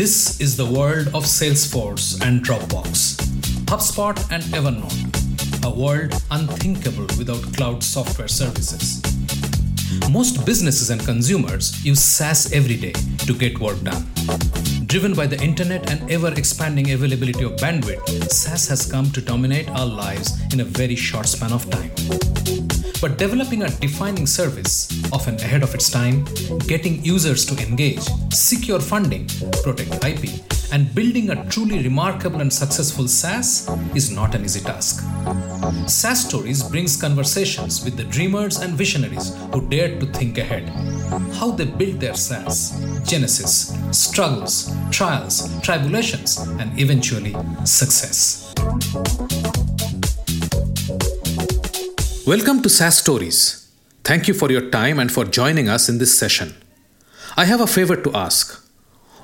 [0.00, 3.20] This is the world of Salesforce and Dropbox,
[3.66, 9.02] HubSpot and Evernote, a world unthinkable without cloud software services.
[10.10, 12.94] Most businesses and consumers use SaaS every day
[13.26, 14.06] to get work done.
[14.86, 19.68] Driven by the internet and ever expanding availability of bandwidth, SaaS has come to dominate
[19.68, 21.90] our lives in a very short span of time.
[23.00, 26.26] But developing a defining service, often ahead of its time,
[26.66, 29.26] getting users to engage, secure funding,
[29.62, 30.28] protect IP,
[30.70, 35.02] and building a truly remarkable and successful SaaS is not an easy task.
[35.86, 40.68] SaaS Stories brings conversations with the dreamers and visionaries who dared to think ahead.
[41.38, 48.52] How they built their SaaS, genesis, struggles, trials, tribulations, and eventually success.
[52.26, 53.72] Welcome to SaaS Stories.
[54.04, 56.54] Thank you for your time and for joining us in this session.
[57.34, 58.62] I have a favor to ask.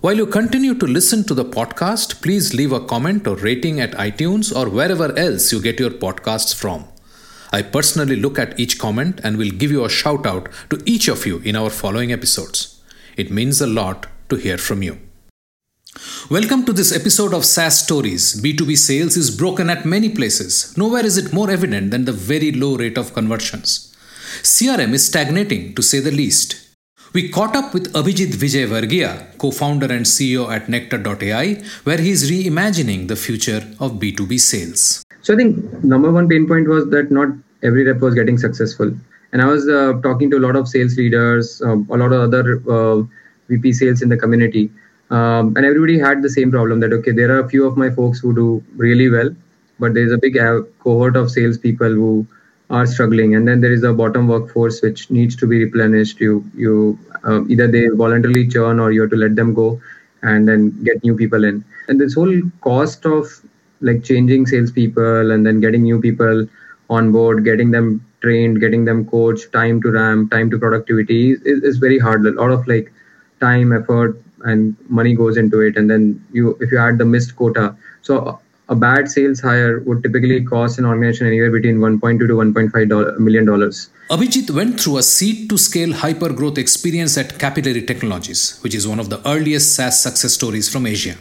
[0.00, 3.92] While you continue to listen to the podcast, please leave a comment or rating at
[3.92, 6.86] iTunes or wherever else you get your podcasts from.
[7.52, 11.08] I personally look at each comment and will give you a shout out to each
[11.08, 12.80] of you in our following episodes.
[13.16, 15.05] It means a lot to hear from you.
[16.30, 18.40] Welcome to this episode of SaaS Stories.
[18.42, 20.76] B2B sales is broken at many places.
[20.76, 23.96] Nowhere is it more evident than the very low rate of conversions.
[24.42, 26.60] CRM is stagnating, to say the least.
[27.14, 32.30] We caught up with Abhijit Vijayvargia, co founder and CEO at Nektar.ai, where he is
[32.30, 35.04] reimagining the future of B2B sales.
[35.22, 37.28] So I think number one pain point was that not
[37.62, 38.92] every rep was getting successful.
[39.32, 42.20] And I was uh, talking to a lot of sales leaders, uh, a lot of
[42.20, 43.02] other uh,
[43.48, 44.70] VP sales in the community
[45.10, 47.90] um, and everybody had the same problem that okay there are a few of my
[47.90, 49.30] folks who do really well
[49.78, 50.38] but there's a big
[50.80, 52.26] cohort of salespeople who
[52.70, 53.34] are struggling.
[53.34, 56.20] And then there is a bottom workforce which needs to be replenished.
[56.20, 59.80] You you uh, either they voluntarily churn or you have to let them go
[60.22, 61.64] and then get new people in.
[61.88, 63.28] And this whole cost of
[63.80, 66.48] like changing salespeople and then getting new people
[66.88, 71.62] on board getting them trained getting them coached time to ramp time to productivity is,
[71.62, 72.24] is very hard.
[72.26, 72.92] A lot of like
[73.40, 76.02] time effort and money goes into it and then
[76.32, 80.78] you if you add the missed quota so a bad sales hire would typically cost
[80.78, 83.90] an organization anywhere between 1.2 to 1.5 million dollars.
[84.10, 88.86] Abhijit went through a seed to scale hyper growth experience at Capillary Technologies, which is
[88.86, 91.16] one of the earliest SaaS success stories from Asia.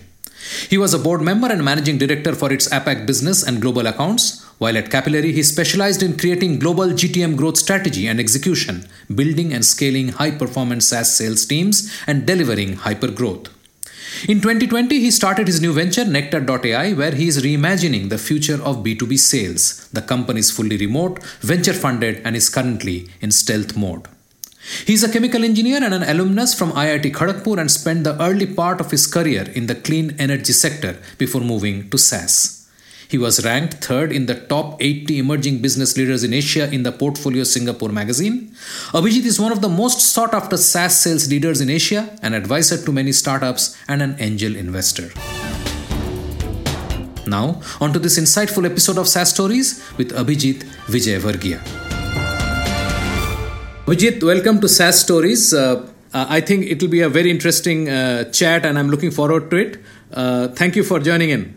[0.70, 4.45] He was a board member and managing director for its APAC business and global accounts,
[4.58, 9.66] while at Capillary, he specialized in creating global GTM growth strategy and execution, building and
[9.66, 13.50] scaling high performance SaaS sales teams, and delivering hyper growth.
[14.30, 18.78] In 2020, he started his new venture, Nektar.ai, where he is reimagining the future of
[18.78, 19.90] B2B sales.
[19.90, 24.08] The company is fully remote, venture funded, and is currently in stealth mode.
[24.86, 28.48] He is a chemical engineer and an alumnus from IIT Kharagpur and spent the early
[28.48, 32.65] part of his career in the clean energy sector before moving to SaaS.
[33.08, 36.92] He was ranked third in the top 80 emerging business leaders in Asia in the
[36.92, 38.52] Portfolio Singapore magazine.
[38.92, 42.84] Abhijit is one of the most sought after SaaS sales leaders in Asia, an advisor
[42.84, 45.10] to many startups, and an angel investor.
[47.28, 51.60] Now, on to this insightful episode of SaaS Stories with Abhijit Vijayvargia.
[53.86, 55.54] Abhijit, welcome to SaaS Stories.
[55.54, 59.52] Uh, I think it will be a very interesting uh, chat and I'm looking forward
[59.52, 59.84] to it.
[60.12, 61.55] Uh, thank you for joining in.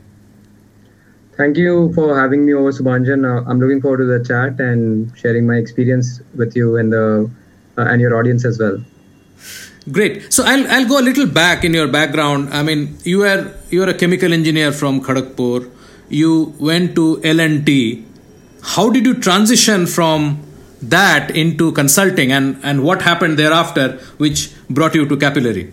[1.38, 3.24] Thank you for having me over, Subhanjan.
[3.24, 7.30] Uh, I'm looking forward to the chat and sharing my experience with you and the
[7.76, 8.82] uh, and your audience as well.
[9.92, 10.32] Great.
[10.32, 12.52] So I'll I'll go a little back in your background.
[12.52, 15.70] I mean, you are you are a chemical engineer from Kharagpur.
[16.08, 18.04] You went to L and T.
[18.74, 20.42] How did you transition from
[20.82, 23.90] that into consulting, and and what happened thereafter,
[24.26, 25.72] which brought you to Capillary?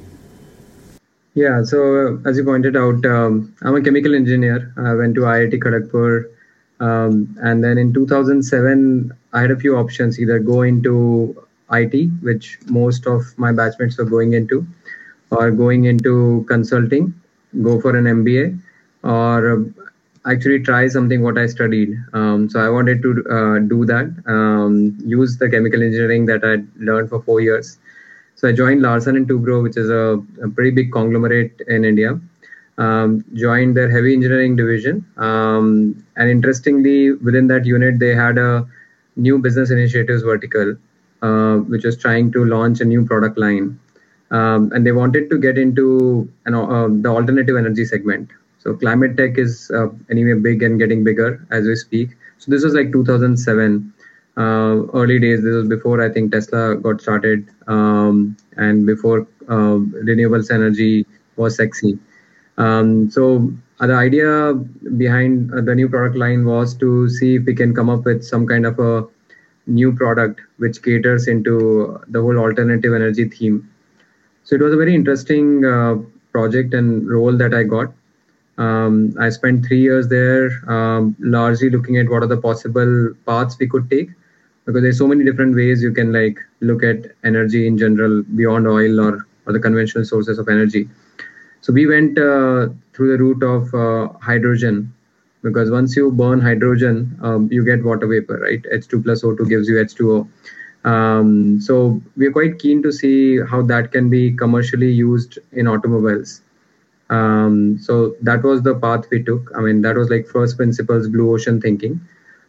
[1.35, 4.73] Yeah, so as you pointed out, um, I'm a chemical engineer.
[4.77, 6.31] I went to IIT Kharagpur.
[6.79, 12.57] Um, and then in 2007, I had a few options either go into IT, which
[12.67, 14.65] most of my batchmates were going into,
[15.29, 17.13] or going into consulting,
[17.61, 18.57] go for an MBA,
[19.03, 21.97] or uh, actually try something what I studied.
[22.13, 26.63] Um, so I wanted to uh, do that, um, use the chemical engineering that I
[26.81, 27.77] learned for four years
[28.35, 32.19] so I joined Larsen and Toubro, which is a, a pretty big conglomerate in India.
[32.77, 38.67] Um, joined their heavy engineering division, um, and interestingly, within that unit, they had a
[39.15, 40.75] new business initiatives vertical,
[41.21, 43.79] uh, which was trying to launch a new product line,
[44.31, 48.29] um, and they wanted to get into know, uh, the alternative energy segment.
[48.59, 52.09] So climate tech is uh, anyway big and getting bigger as we speak.
[52.39, 53.93] So this was like 2007
[54.37, 55.43] uh, early days.
[55.43, 59.77] This was before I think Tesla got started, um, and before uh,
[60.09, 61.05] renewables energy
[61.35, 61.97] was sexy.
[62.57, 64.53] Um, so uh, the idea
[64.97, 68.23] behind uh, the new product line was to see if we can come up with
[68.23, 69.07] some kind of a
[69.67, 73.69] new product which caters into the whole alternative energy theme.
[74.43, 75.95] So it was a very interesting uh,
[76.31, 77.91] project and role that I got.
[78.57, 83.57] Um, I spent three years there, um, largely looking at what are the possible paths
[83.59, 84.11] we could take,
[84.65, 88.67] because there's so many different ways you can like look at energy in general beyond
[88.67, 90.89] oil or or the conventional sources of energy.
[91.61, 94.93] So we went uh, through the route of uh, hydrogen,
[95.41, 98.61] because once you burn hydrogen, um, you get water vapor, right?
[98.73, 100.27] H2 plus O2 gives you H2O.
[100.87, 106.41] Um, so we're quite keen to see how that can be commercially used in automobiles.
[107.09, 109.51] Um, so that was the path we took.
[109.55, 111.99] I mean, that was like first principles blue ocean thinking.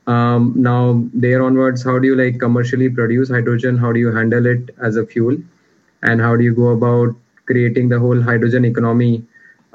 [0.06, 3.76] Um, now there onwards, how do you like commercially produce hydrogen?
[3.76, 5.37] How do you handle it as a fuel?
[6.03, 7.17] And how do you go about
[7.47, 9.25] creating the whole hydrogen economy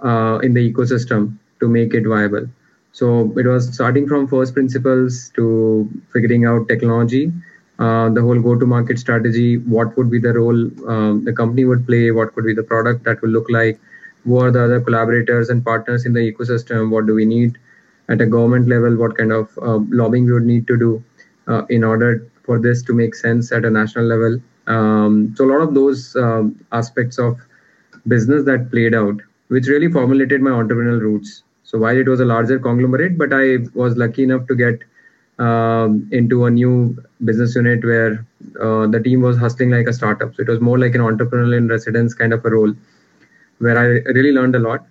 [0.03, 2.47] uh, in the ecosystem to make it viable?
[2.93, 7.31] So it was starting from first principles to figuring out technology,
[7.79, 12.11] uh, the whole go-to-market strategy, what would be the role um, the company would play,
[12.11, 13.79] what could be the product that will look like,
[14.23, 17.57] who are the other collaborators and partners in the ecosystem, what do we need
[18.13, 20.91] at a government level, what kind of uh, lobbying we would need to do
[21.47, 22.09] uh, in order
[22.45, 24.39] for this to make sense at a national level.
[24.67, 27.37] Um, so a lot of those um, aspects of
[28.07, 31.43] business that played out, which really formulated my entrepreneurial roots.
[31.63, 34.83] So while it was a larger conglomerate, but I was lucky enough to get
[35.39, 38.25] um, into a new business unit where
[38.61, 40.35] uh, the team was hustling like a startup.
[40.35, 42.73] So it was more like an entrepreneurial in residence kind of a role,
[43.59, 43.85] where I
[44.17, 44.85] really learned a lot.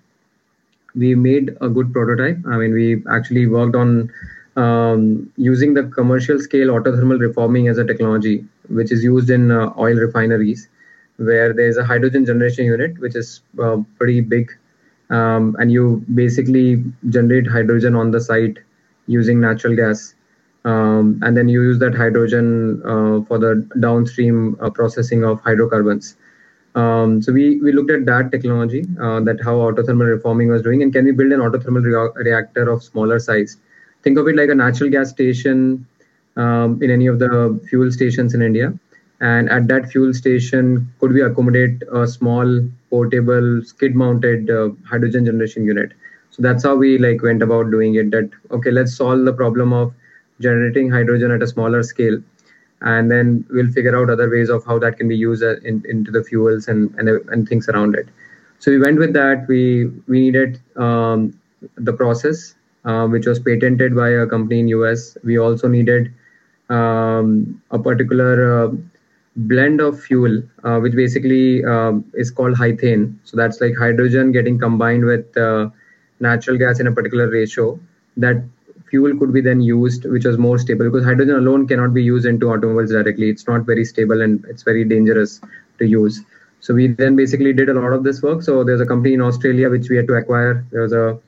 [0.95, 2.39] We made a good prototype.
[2.47, 4.11] I mean, we actually worked on
[4.57, 9.73] um, using the commercial scale autothermal reforming as a technology, which is used in uh,
[9.79, 10.69] oil refineries,
[11.17, 14.51] where there's a hydrogen generation unit, which is uh, pretty big.
[15.11, 18.59] Um, and you basically generate hydrogen on the site
[19.07, 20.15] using natural gas.
[20.65, 26.17] Um, and then you use that hydrogen uh, for the downstream uh, processing of hydrocarbons
[26.75, 30.82] um, so we, we looked at that technology uh, that how autothermal reforming was doing
[30.82, 33.56] and can we build an autothermal re- reactor of smaller size?
[34.02, 35.87] Think of it like a natural gas station
[36.37, 38.72] um, in any of the fuel stations in india.
[39.20, 42.46] And at that fuel station could we accommodate a small
[42.88, 45.93] portable skid mounted uh, hydrogen generation unit?
[46.31, 49.72] So that's how we like went about doing it that okay let's solve the problem
[49.72, 49.93] of
[50.40, 52.22] generating hydrogen at a smaller scale
[52.82, 55.85] and then we'll figure out other ways of how that can be used uh, in,
[55.88, 58.09] into the fuels and, and and things around it
[58.59, 61.38] so we went with that we we needed um,
[61.77, 62.55] the process
[62.85, 66.12] uh, which was patented by a company in us we also needed
[66.71, 68.73] um, a particular uh,
[69.37, 73.17] blend of fuel, uh, which basically um, is called hythane.
[73.25, 75.71] So that's like hydrogen getting combined with uh,
[76.21, 77.79] natural gas in a particular ratio.
[78.17, 78.43] That
[78.91, 82.27] fuel could be then used, which was more stable because hydrogen alone cannot be used
[82.27, 83.31] into automobiles directly.
[83.31, 85.41] It's not very stable and it's very dangerous
[85.79, 86.21] to use.
[86.61, 88.43] So we then basically did a lot of this work.
[88.43, 90.65] So there's a company in Australia which we had to acquire.
[90.71, 91.19] There was a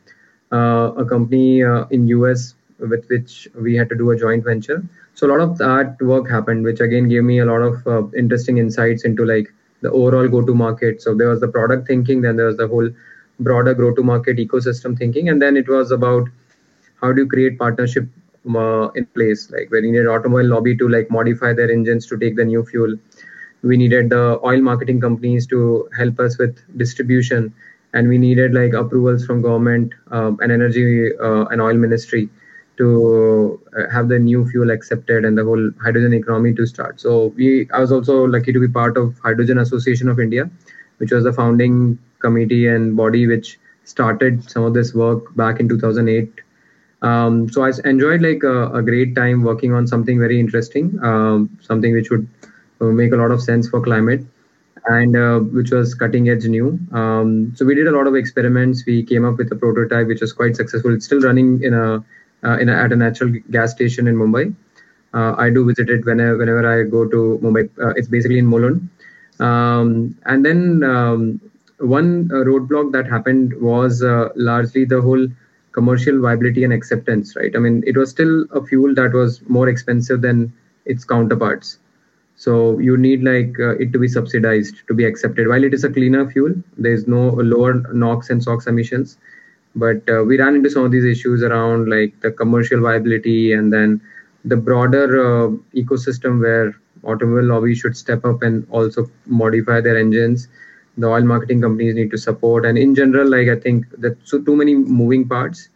[0.53, 4.83] uh, a company uh, in US with which we had to do a joint venture
[5.15, 8.03] so a lot of that work happened which again gave me a lot of uh,
[8.17, 12.21] interesting insights into like the overall go to market so there was the product thinking
[12.23, 12.89] then there was the whole
[13.41, 16.29] broader go to market ecosystem thinking and then it was about
[17.03, 18.09] how do you create partnership
[18.57, 22.37] uh, in place like you needed automobile lobby to like modify their engines to take
[22.37, 22.97] the new fuel
[23.63, 27.55] we needed the oil marketing companies to help us with distribution
[27.95, 32.29] and we needed like approvals from government um, and energy uh, and oil ministry
[32.79, 37.01] to uh, have the new fuel accepted and the whole hydrogen economy to start.
[37.01, 40.51] So we, I was also lucky to be part of Hydrogen Association of India,
[40.99, 45.69] which was the founding committee and body which started some of this work back in
[45.69, 46.42] 2008.
[47.03, 51.59] Um, so I enjoyed like a, a, great time working on something very interesting, um,
[51.61, 52.29] something which would
[52.81, 54.25] uh, make a lot of sense for climate
[54.87, 56.79] and uh, which was cutting edge new.
[56.93, 58.85] Um, so we did a lot of experiments.
[58.87, 60.95] We came up with a prototype which was quite successful.
[60.95, 62.05] It's still running in a
[62.45, 64.55] uh, in a, at a natural gas station in Mumbai.
[65.15, 67.69] Uh, I do visit it whenever whenever I go to Mumbai.
[67.81, 68.89] Uh, it's basically in Mulund.
[69.41, 71.41] Um, and then um,
[71.79, 74.03] one roadblock that happened was
[74.37, 75.27] largely the whole
[75.73, 77.35] commercial viability and acceptance.
[77.37, 77.55] Right.
[77.55, 80.53] I mean, it was still a fuel that was more expensive than
[80.85, 81.79] its counterparts.
[82.37, 85.49] So you need like uh, it to be subsidized to be accepted.
[85.49, 89.19] While it is a cleaner fuel, there is no lower NOx and SOx emissions
[89.75, 93.73] but uh, we ran into some of these issues around like the commercial viability and
[93.73, 94.01] then
[94.45, 96.75] the broader uh, ecosystem where
[97.05, 100.49] automobile lobby should step up and also modify their engines
[100.97, 102.65] the oil marketing companies need to support.
[102.67, 105.69] And in general like i think that so too many moving parts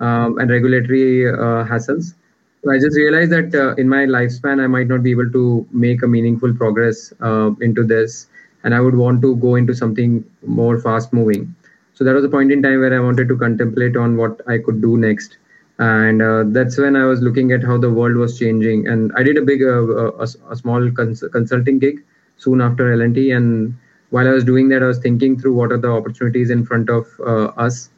[0.00, 2.14] um, and regulatory uh, hassles.
[2.62, 5.66] So i just realized that uh, in my lifespan i might not be able to
[5.72, 8.26] make a meaningful progress uh, into this.
[8.64, 11.54] And i would want to go into something more fast moving.
[11.94, 14.58] So that was a point in time where i wanted to contemplate on what i
[14.58, 15.38] could do next.
[15.78, 18.86] And uh, that's when i was looking at how the world was changing.
[18.88, 19.82] And i did a big uh,
[20.24, 22.02] a, a, small cons- consulting gig
[22.36, 23.74] soon after L&T and
[24.10, 26.90] while I was doing that, I was thinking through what are the opportunities in front
[26.90, 27.90] of uh, us.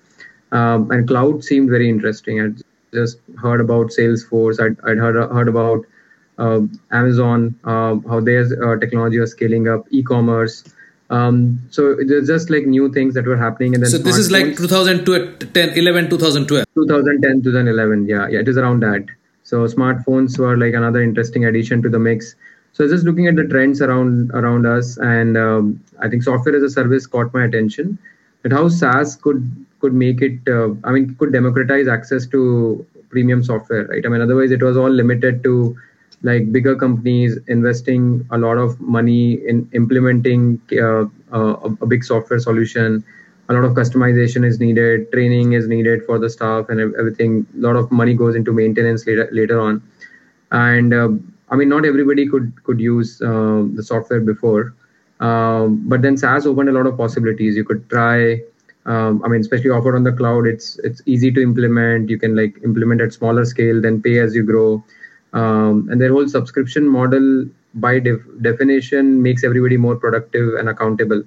[0.52, 2.40] Um, and cloud seemed very interesting.
[2.40, 2.48] I
[2.92, 4.60] just heard about Salesforce.
[4.60, 5.86] I'd, I'd heard, heard about
[6.38, 10.64] uh, Amazon, uh, how their uh, technology was scaling up, e-commerce.
[11.08, 13.74] Um, so there's just like new things that were happening.
[13.74, 16.66] And then so this is like 2010, 11, 2012.
[16.74, 18.06] 2010, 2011.
[18.06, 19.04] Yeah, yeah, it is around that.
[19.42, 22.34] So smartphones were like another interesting addition to the mix.
[22.72, 26.62] So just looking at the trends around around us, and um, I think software as
[26.62, 27.98] a service caught my attention.
[28.44, 33.42] And how SaaS could could make it, uh, I mean, could democratize access to premium
[33.44, 34.04] software, right?
[34.04, 35.76] I mean, otherwise it was all limited to
[36.22, 43.04] like bigger companies investing a lot of money in implementing uh, a big software solution.
[43.48, 47.46] A lot of customization is needed, training is needed for the staff, and everything.
[47.58, 49.82] A lot of money goes into maintenance later later on,
[50.52, 51.08] and uh,
[51.52, 54.74] I mean, not everybody could could use uh, the software before,
[55.20, 57.56] um, but then SaaS opened a lot of possibilities.
[57.56, 58.40] You could try.
[58.86, 62.08] Um, I mean, especially offered on the cloud, it's it's easy to implement.
[62.08, 64.82] You can like implement at smaller scale, then pay as you grow.
[65.34, 71.22] Um, and their whole subscription model, by def- definition, makes everybody more productive and accountable.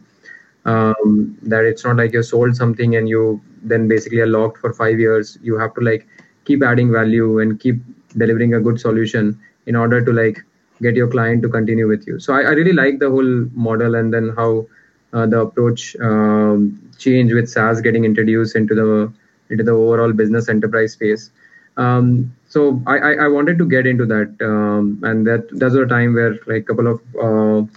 [0.65, 4.73] Um, that it's not like you sold something and you then basically are locked for
[4.73, 5.37] five years.
[5.43, 6.07] You have to like
[6.45, 7.81] keep adding value and keep
[8.17, 10.43] delivering a good solution in order to like
[10.81, 12.19] get your client to continue with you.
[12.19, 14.67] So i, I really like the whole model and then how
[15.13, 19.11] uh, the approach um, change with saas getting introduced into the
[19.49, 21.29] into the overall business enterprise space.
[21.77, 25.85] Um, so I, I, I wanted to get into that um, and that that's a
[25.85, 27.67] time where like a couple of uh,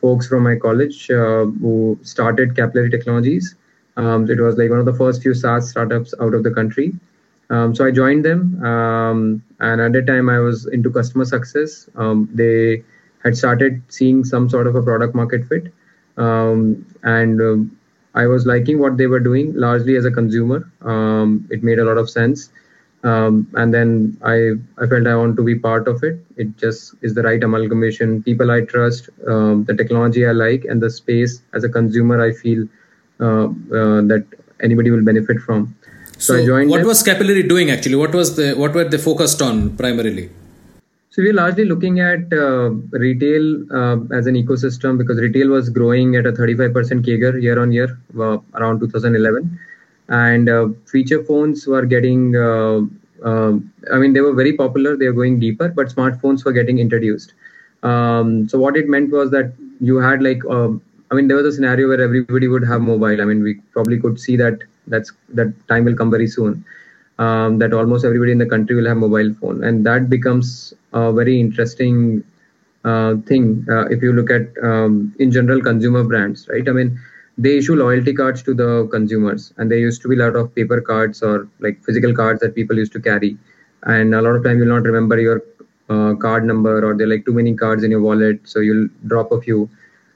[0.00, 3.54] folks from my college uh, who started capillary technologies.
[3.96, 6.92] Um, it was like one of the first few saas startups out of the country
[7.50, 11.88] um, so I joined them, um, and at that time I was into customer success.
[11.96, 12.84] Um, they
[13.24, 15.72] had started seeing some sort of a product market fit,
[16.16, 17.78] um, and um,
[18.14, 20.70] I was liking what they were doing largely as a consumer.
[20.82, 22.50] Um, it made a lot of sense,
[23.02, 26.24] and then I I felt I want to be part of it.
[26.36, 28.22] It just is the right amalgamation.
[28.22, 32.68] People I trust, the technology I like, and the space as a consumer I feel
[33.20, 34.24] uh, uh, that
[34.62, 35.74] anybody will benefit from.
[36.20, 36.70] So, so I joined.
[36.70, 36.88] What them.
[36.88, 37.96] was Capillary doing actually?
[37.96, 40.28] What was the what were they focused on primarily?
[41.12, 42.70] So we're largely looking at uh,
[43.04, 46.72] retail uh, as an ecosystem because retail was growing at a 35%
[47.06, 49.58] CAGR year on year uh, around 2011,
[50.08, 52.36] and uh, feature phones were getting.
[52.36, 52.82] Uh,
[53.22, 54.96] um, I mean, they were very popular.
[54.96, 57.32] They were going deeper, but smartphones were getting introduced.
[57.82, 60.42] Um, so what it meant was that you had like
[61.10, 63.20] I mean, there was a scenario where everybody would have mobile.
[63.20, 66.64] I mean, we probably could see that that's that time will come very soon.
[67.18, 71.12] Um, that almost everybody in the country will have mobile phone, and that becomes a
[71.12, 72.24] very interesting
[72.84, 76.66] uh, thing uh, if you look at um, in general consumer brands, right?
[76.66, 76.98] I mean,
[77.36, 80.54] they issue loyalty cards to the consumers, and there used to be a lot of
[80.54, 83.36] paper cards or like physical cards that people used to carry,
[83.82, 85.42] and a lot of time you'll not remember your
[85.90, 88.88] uh, card number or there are like too many cards in your wallet, so you'll
[89.06, 89.68] drop a few.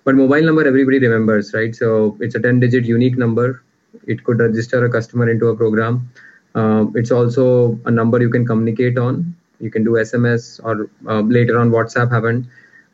[0.04, 1.74] But mobile number everybody remembers right?
[1.74, 3.62] So it's a 10 digit unique number
[4.06, 6.10] it could register a customer into a program.
[6.54, 9.34] Uh, it's also a number you can communicate on.
[9.60, 12.46] You can do sms or uh, later on whatsapp haven't.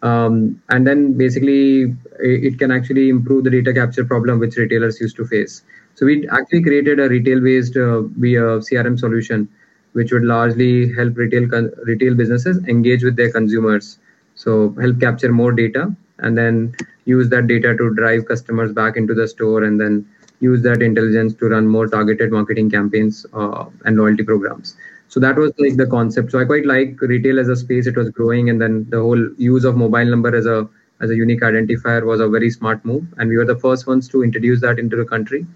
[0.02, 5.16] Um, and then basically it, can actually improve the data capture problem which retailers used
[5.16, 5.62] to face.
[5.94, 9.48] So we actually created a retail based uh, via crm solution
[9.92, 11.48] which would largely help retail
[11.84, 13.98] retail businesses engage with their consumers.
[14.36, 19.14] So help capture more data and then use that data to drive customers back into
[19.14, 20.06] the store and then
[20.40, 24.76] use that intelligence to run more targeted marketing campaigns uh, and loyalty programs.
[25.08, 26.30] So that was like the concept.
[26.32, 27.86] So i quite like retail as a space.
[27.86, 30.68] It was growing and then the whole use of mobile number as a
[31.00, 34.06] as a unique identifier was a very smart move and we were the first ones
[34.08, 35.46] to introduce that into the country.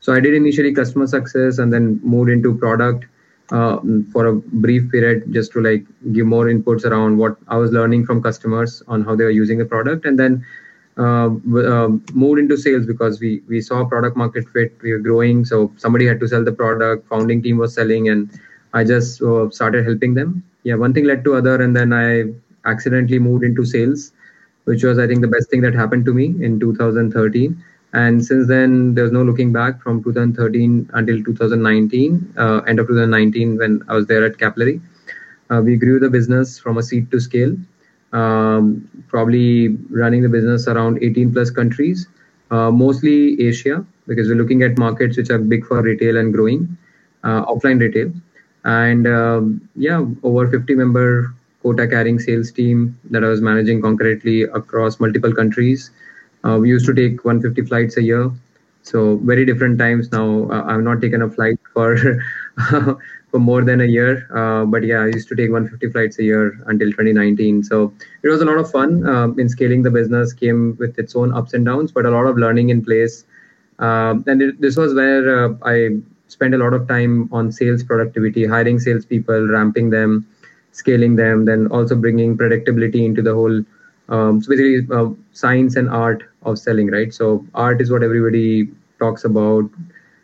[0.00, 3.04] So i did initially customer success and then moved into product
[3.50, 3.78] uh,
[4.12, 8.06] for a brief period just to like give more inputs around what I was learning
[8.06, 10.44] from customers on how they were using the product, and then
[10.98, 14.76] uh, uh, moved into sales because we we saw product market fit.
[14.82, 17.08] We were growing, so somebody had to sell the product.
[17.08, 18.30] Founding team was selling, and
[18.74, 20.42] I just uh, started helping them.
[20.64, 22.32] Yeah, one thing led to other, and then I
[22.68, 24.12] accidentally moved into sales,
[24.64, 27.62] which was I think the best thing that happened to me in 2013.
[27.94, 33.58] And since then, there's no looking back from 2013 until 2019, uh, end of 2019,
[33.58, 34.80] when I was there at Capillary.
[35.50, 37.54] Uh, we grew the business from a seed to scale,
[38.12, 42.06] um, probably running the business around 18 plus countries,
[42.50, 46.76] uh, mostly Asia, because we're looking at markets which are big for retail and growing,
[47.24, 48.12] uh, offline retail.
[48.64, 54.42] And um, yeah, over 50 member quota carrying sales team that I was managing concurrently
[54.42, 55.90] across multiple countries.
[56.44, 58.30] Uh, we used to take 150 flights a year.
[58.82, 60.50] So very different times now.
[60.50, 61.96] Uh, I've not taken a flight for
[63.32, 64.28] for more than a year.
[64.30, 67.64] Uh, but yeah, I used to take 150 flights a year until 2019.
[67.64, 70.34] So it was a lot of fun um, in scaling the business.
[70.34, 73.24] Came with its own ups and downs, but a lot of learning in place.
[73.78, 75.96] Um, and it, this was where uh, I
[76.28, 80.26] spent a lot of time on sales productivity, hiring salespeople, ramping them,
[80.72, 83.64] scaling them, then also bringing predictability into the whole.
[84.10, 87.14] Um, so basically, uh, science and art of selling, right?
[87.14, 89.70] So art is what everybody talks about.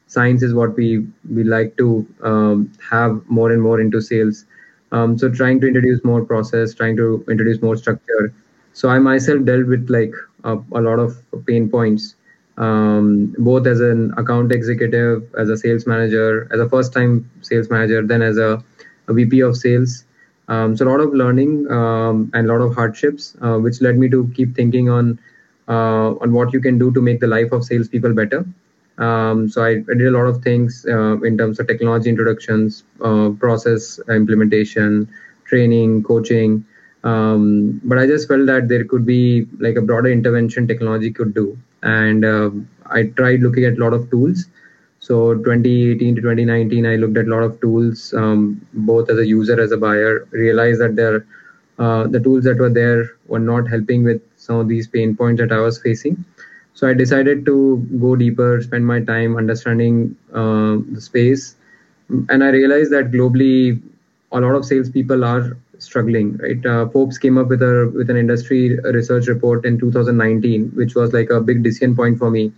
[0.09, 4.45] Science is what we we like to um, have more and more into sales.
[4.93, 8.33] Um, so trying to introduce more process, trying to introduce more structure.
[8.73, 12.15] So I myself dealt with like a, a lot of pain points,
[12.57, 18.07] um, both as an account executive, as a sales manager, as a first-time sales manager,
[18.07, 18.63] then as a,
[19.09, 20.05] a VP of sales.
[20.49, 23.99] Um, so a lot of learning um, and a lot of hardships, uh, which led
[23.99, 25.19] me to keep thinking on
[25.69, 28.47] uh, on what you can do to make the life of salespeople better.
[28.99, 32.83] Um, so I, I, did a lot of things uh, in terms of technology introductions,
[33.01, 35.09] uh, process implementation,
[35.45, 36.65] training, coaching.
[37.05, 41.33] Um, but I just felt that there could be like a broader intervention technology could
[41.33, 42.51] do, and uh,
[42.87, 44.47] I tried looking at a lot of tools.
[44.99, 49.27] So 2018 to 2019, I looked at a lot of tools, um, both as a
[49.27, 50.27] user as a buyer.
[50.33, 51.25] Realized that there,
[51.79, 55.41] uh, the tools that were there were not helping with some of these pain points
[55.41, 56.25] that I was facing.
[56.79, 61.57] So I decided to go deeper, spend my time understanding uh, the space,
[62.29, 63.83] and I realized that globally,
[64.31, 66.37] a lot of salespeople are struggling.
[66.37, 66.65] Right?
[66.65, 71.13] Uh, Forbes came up with a with an industry research report in 2019, which was
[71.13, 72.53] like a big decision point for me.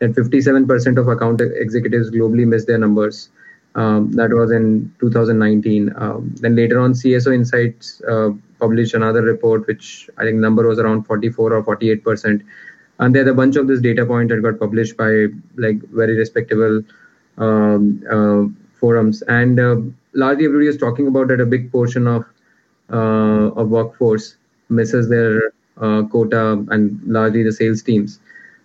[0.00, 3.30] That 57% of account executives globally miss their numbers.
[3.76, 5.90] Um, that was in 2019.
[5.96, 8.28] Um, then later on, CSO Insights uh,
[8.60, 12.42] published another report, which I think number was around 44 or 48 percent.
[12.98, 15.26] And there's a bunch of this data point that got published by
[15.56, 16.82] like very respectable
[17.38, 18.44] um, uh,
[18.78, 19.76] forums, and uh,
[20.12, 22.24] largely everybody is talking about that a big portion of
[22.92, 24.36] uh, of workforce
[24.68, 28.20] misses their uh, quota, and largely the sales teams.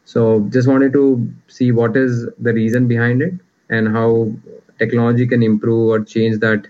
[0.05, 3.33] So just wanted to see what is the reason behind it
[3.69, 4.31] and how
[4.79, 6.67] technology can improve or change that.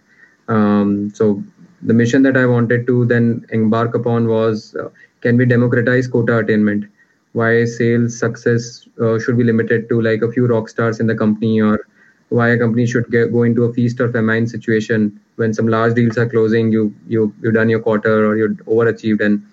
[0.48, 1.44] Um, so
[1.82, 4.90] the mission that I wanted to then embark upon was uh,
[5.22, 6.86] can we democratize quota attainment?
[7.34, 11.16] Why sales success uh, should be limited to like a few rock stars in the
[11.16, 11.88] company, or
[12.30, 15.96] why a company should get, go into a feast or famine situation when some large
[15.96, 19.44] deals are closing, you you you've done your quarter or you're overachieved, and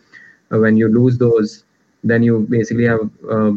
[0.53, 1.65] uh, when you lose those,
[2.05, 3.53] then you basically have uh,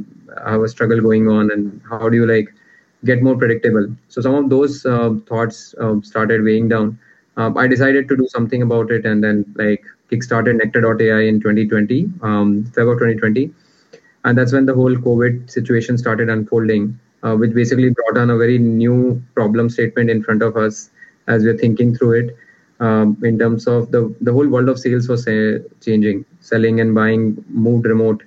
[0.45, 2.53] have a struggle going on, and how do you like
[3.05, 3.87] get more predictable?
[4.09, 6.99] So some of those uh, thoughts um, started weighing down
[7.39, 12.65] I decided to do something about it and then like kickstarted Nektar.ai in 2020, um,
[12.75, 13.53] February 2020.
[14.25, 18.37] And that's when the whole COVID situation started unfolding, uh, which basically brought on a
[18.37, 20.89] very new problem statement in front of us
[21.27, 22.37] as we're thinking through it.
[22.81, 26.95] Um, in terms of the, the whole world of sales was uh, changing, selling and
[26.95, 28.23] buying moved remote.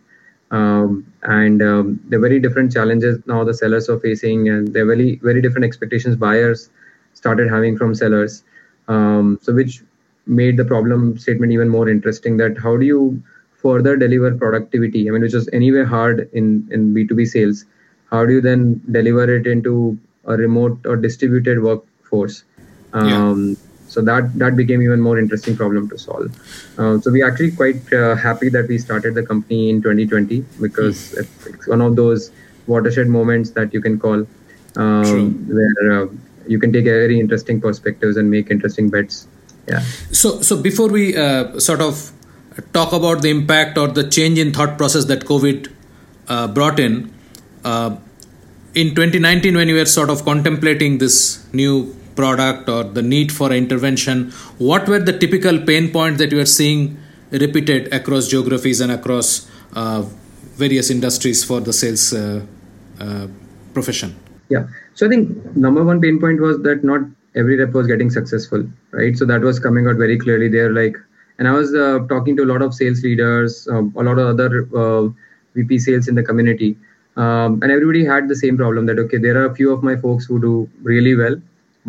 [0.51, 5.17] Um, and um, are very different challenges now the sellers are facing, and are very,
[5.23, 6.69] very different expectations buyers
[7.15, 8.45] started having from sellers
[8.89, 9.83] um, so which
[10.27, 13.23] made the problem statement even more interesting that how do you
[13.63, 17.65] further deliver productivity i mean which is anyway hard in in b2b sales
[18.13, 22.45] how do you then deliver it into a remote or distributed workforce?
[22.93, 23.09] Um,
[23.49, 23.55] yeah.
[23.89, 26.31] so that that became even more interesting problem to solve.
[26.79, 31.13] Uh, so we actually quite uh, happy that we started the company in 2020 because
[31.13, 31.55] mm.
[31.55, 32.31] it's one of those
[32.67, 34.27] watershed moments that you can call
[34.77, 36.07] um, where uh,
[36.47, 39.27] you can take very interesting perspectives and make interesting bets.
[39.69, 39.81] Yeah.
[40.21, 42.13] So so before we uh, sort of
[42.73, 45.73] talk about the impact or the change in thought process that covid
[46.29, 47.13] uh, brought in.
[47.65, 47.97] Uh,
[48.75, 53.53] in 2019 when you were sort of contemplating this new product or the need for
[53.53, 56.97] intervention what were the typical pain points that you were seeing
[57.31, 60.03] repeated across geographies and across uh,
[60.55, 62.45] various industries for the sales uh,
[63.01, 63.27] uh,
[63.73, 64.15] profession?
[64.49, 64.67] Yeah.
[64.95, 67.01] So I think number one pain point was that not
[67.35, 69.17] every rep was getting successful, right?
[69.17, 70.49] So that was coming out very clearly.
[70.49, 70.97] They're Like,
[71.43, 74.41] and I was uh, talking to a lot of sales leaders, uh, a lot of
[74.41, 75.09] other uh,
[75.57, 76.73] VP sales in the community.
[77.23, 79.95] um, and everybody had the same problem that okay there are a few of my
[80.05, 80.53] folks who do
[80.91, 81.37] really well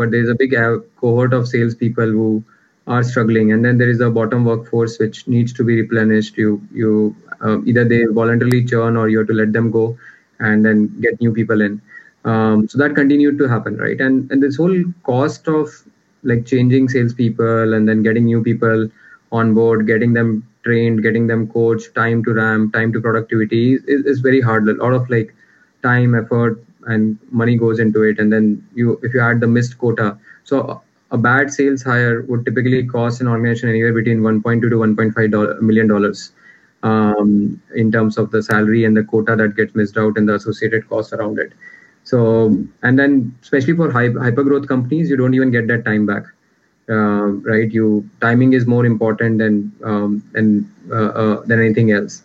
[0.02, 2.44] but there's a big uh, cohort of salespeople who
[2.88, 3.52] are struggling.
[3.54, 6.38] And then there is a bottom workforce which needs to be replenished.
[6.38, 9.98] You you uh, either they voluntarily churn or you have to let them go
[10.40, 11.82] and then get new people in.
[12.26, 14.02] Um, so that continued to happen right?
[14.02, 15.70] And and this whole cost of
[16.24, 18.90] like changing salespeople and then getting new people
[19.34, 20.30] on board getting them
[20.64, 24.68] trained getting them coached time to ramp time to productivity is, is very hard.
[24.70, 25.36] A lot of like
[25.84, 28.20] time effort and money goes into it.
[28.20, 32.46] And then you if you add the missed quota so a bad sales hire would
[32.46, 36.32] typically cost an organization anywhere between 1.2 to 1.5 million dollars
[36.84, 40.36] um, in terms of the salary and the quota that gets missed out and the
[40.36, 41.54] associated costs around it.
[42.04, 46.26] So and then especially for hyper growth companies you don't even get that time back
[46.90, 50.24] uh, right you timing is more important than um,
[50.92, 52.24] uh, uh, than anything else.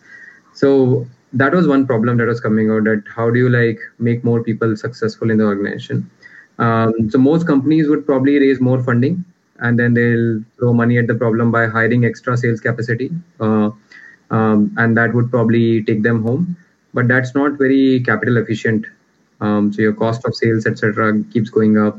[0.53, 4.23] So that was one problem that was coming out that how do you like make
[4.23, 6.09] more people successful in the organization?
[6.57, 9.23] Um, so most companies would probably raise more funding
[9.59, 13.69] and then they'll throw money at the problem by hiring extra sales capacity uh,
[14.31, 16.57] um, and that would probably take them home.
[16.93, 18.85] But that's not very capital efficient.
[19.39, 21.97] Um, so your cost of sales etc keeps going up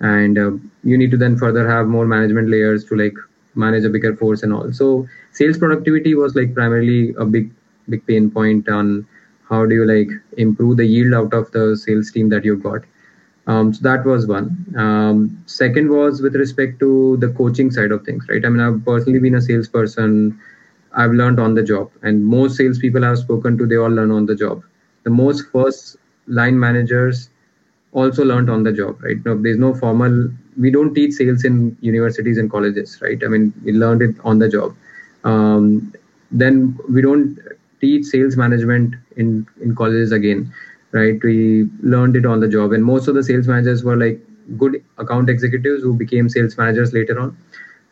[0.00, 0.50] and uh,
[0.84, 3.14] you need to then further have more management layers to like
[3.54, 4.72] manage a bigger force and all.
[4.72, 7.50] So sales productivity was like primarily a big
[7.88, 9.06] big pain point on
[9.48, 12.82] how do you like improve the yield out of the sales team that you got.
[13.46, 14.66] Um, so that was one.
[14.76, 18.44] Um, second was with respect to the coaching side of things right?
[18.44, 20.38] I mean i've personally been a salesperson.
[20.92, 24.26] I've learned on the job and most salespeople i've spoken to they all learn on
[24.26, 24.62] the job.
[25.04, 27.30] The most first line managers
[27.92, 29.16] also learned on the job right?
[29.24, 33.22] No, there's no formal we don't teach sales in universities and colleges right?
[33.24, 34.74] I mean we learned it on the job.
[35.24, 35.92] Um,
[36.30, 37.38] then we don't
[37.80, 40.52] teach sales management in in colleges again
[40.92, 41.22] right?
[41.22, 42.72] We learned it on the job.
[42.72, 44.20] And most of the sales managers were like
[44.56, 47.36] good account executives who became sales managers later on.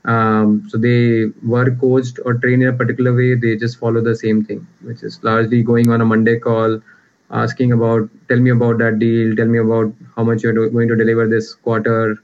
[0.05, 3.35] Um, so they were coached or trained in a particular way.
[3.35, 6.81] They just follow the same thing which is largely going on a monday call
[7.31, 10.89] asking about tell me about that deal tell me about how much you're do- going
[10.89, 12.19] to deliver this quarter.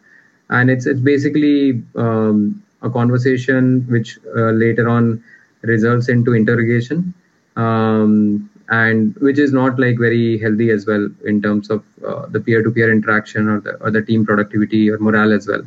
[0.51, 5.23] And it's it's basically um, a conversation which uh, later on
[5.63, 7.15] results into interrogation
[7.57, 12.41] um, and which is not like very healthy as well in terms of uh, the
[12.41, 15.63] peer-to-peer interaction or the, or the team productivity or morale as well.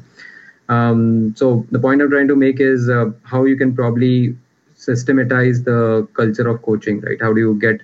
[0.70, 4.36] Um, so the point i'm trying to make is uh, how you can probably
[4.76, 7.18] systematize the culture of coaching right?
[7.22, 7.82] How do you get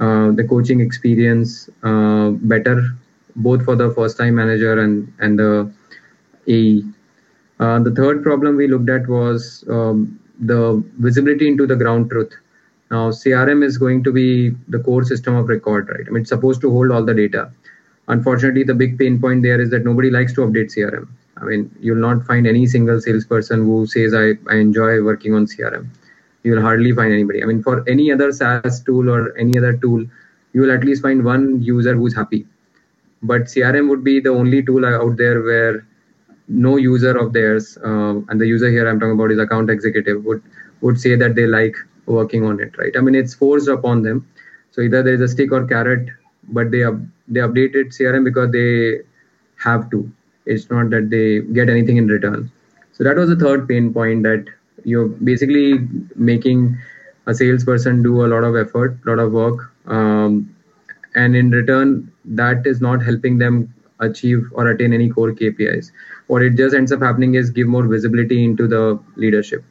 [0.00, 2.90] uh, the coaching experience uh, better
[3.36, 5.70] both for the first time manager and and the
[6.48, 6.82] AE.
[7.58, 12.32] Uh, the third problem we looked at was um, the visibility into the ground truth.
[12.90, 16.04] Now, CRM is going to be the core system of record, right?
[16.06, 17.50] I mean, it's supposed to hold all the data.
[18.08, 21.08] Unfortunately, the big pain point there is that nobody likes to update CRM.
[21.38, 25.46] I mean, you'll not find any single salesperson who says, I, I enjoy working on
[25.46, 25.88] CRM
[26.46, 27.42] you will hardly find anybody.
[27.42, 30.04] I mean, for any other SaaS tool or any other tool,
[30.52, 32.46] you will at least find one user who's happy.
[33.22, 35.84] But CRM would be the only tool out there where
[36.48, 40.24] no user of theirs, uh, and the user here I'm talking about is account executive,
[40.24, 40.42] would
[40.82, 41.74] would say that they like
[42.06, 42.96] working on it, right?
[42.96, 44.28] I mean, it's forced upon them.
[44.70, 46.10] So either there is a stick or carrot,
[46.58, 46.94] but they up,
[47.26, 49.00] they updated CRM because they
[49.64, 50.08] have to.
[50.44, 52.52] It's not that they get anything in return.
[52.92, 54.44] So that was the third pain point that
[54.86, 55.80] you're basically
[56.14, 56.76] making
[57.26, 60.54] a salesperson do a lot of effort, a lot of work, um,
[61.14, 65.90] and in return, that is not helping them achieve or attain any core KPIs.
[66.28, 69.64] What it just ends up happening is give more visibility into the leadership.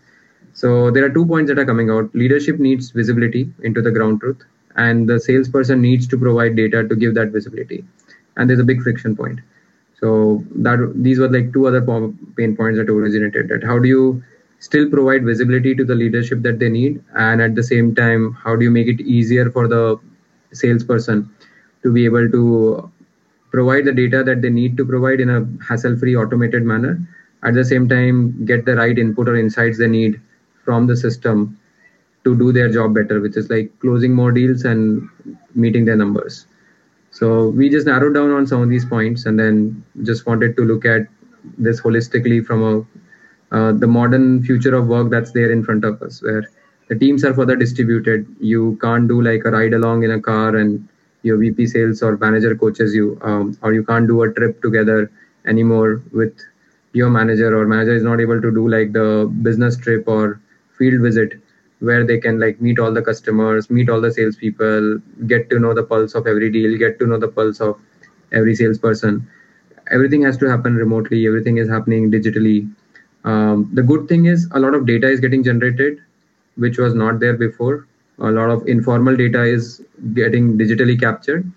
[0.54, 2.14] So there are two points that are coming out.
[2.16, 4.44] Leadership needs visibility into the ground truth,
[4.76, 7.86] and the salesperson needs to provide data to give that visibility.
[8.38, 9.40] And there's a big friction point.
[10.00, 11.82] So that these were like two other
[12.38, 13.50] pain points that originated.
[13.50, 14.24] That how do you
[14.60, 18.56] still provide visibility to the leadership that they need and at the same time how
[18.56, 19.98] do you make it easier for the
[20.54, 21.30] salesperson
[21.84, 22.92] to be able to
[23.52, 27.00] provide the data that they need to provide in a hassle free automated manner?
[27.44, 30.20] At the same time get the right input or insights they need
[30.64, 31.60] from the system
[32.24, 35.08] to do their job better which is like closing more deals and
[35.54, 36.48] meeting their numbers.
[37.12, 40.64] So we just narrowed down on some of these points and then just wanted to
[40.64, 41.08] look at
[41.58, 42.86] this holistically from a
[43.52, 46.44] uh, the modern future of work that's there in front of us where
[46.90, 50.56] the teams are further distributed you can't do like a ride along in a car
[50.56, 50.88] and
[51.24, 55.12] your vp sales or manager coaches you um, or you can't do a trip together
[55.46, 56.34] anymore with
[56.94, 60.40] your manager or manager is not able to do like the business trip or
[60.78, 61.40] field visit
[61.80, 65.74] where they can like meet all the customers, meet all the salespeople, get to know
[65.74, 67.80] the pulse of every deal, get to know the pulse of
[68.32, 69.28] every salesperson.
[69.92, 71.28] Everything has to happen remotely.
[71.28, 72.70] Everything is happening digitally.
[73.26, 76.00] Um, the good thing is a lot of data is getting generated,
[76.56, 77.88] which was not there before.
[78.20, 79.82] A lot of informal data is
[80.14, 81.52] getting digitally captured.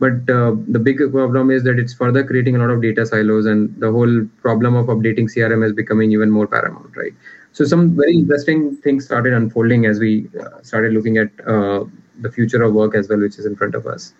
[0.00, 3.46] But uh, the big problem is that it's further creating a lot of data silos,
[3.46, 7.12] and the whole problem of updating CRM is becoming even more paramount, right?
[7.52, 11.84] So some very interesting things started unfolding as we uh, started looking at uh,
[12.20, 14.12] the future of work as well, which is in front of us.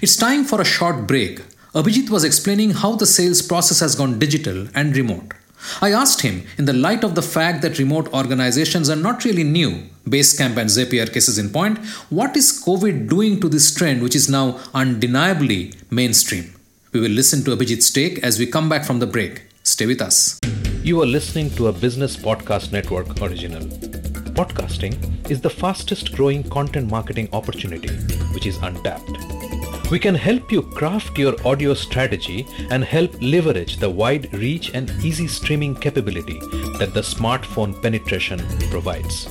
[0.00, 1.40] It's time for a short break.
[1.74, 5.32] Abhijit was explaining how the sales process has gone digital and remote.
[5.82, 9.44] I asked him, in the light of the fact that remote organizations are not really
[9.44, 14.16] new, Basecamp and Zapier cases in point, what is COVID doing to this trend which
[14.16, 16.54] is now undeniably mainstream?
[16.92, 19.42] We will listen to Abhijit's take as we come back from the break.
[19.62, 20.38] Stay with us.
[20.82, 23.62] You are listening to a Business Podcast Network original.
[24.32, 27.94] Podcasting is the fastest growing content marketing opportunity
[28.32, 29.39] which is untapped.
[29.90, 34.88] We can help you craft your audio strategy and help leverage the wide reach and
[35.02, 36.38] easy streaming capability
[36.78, 38.38] that the smartphone penetration
[38.70, 39.28] provides.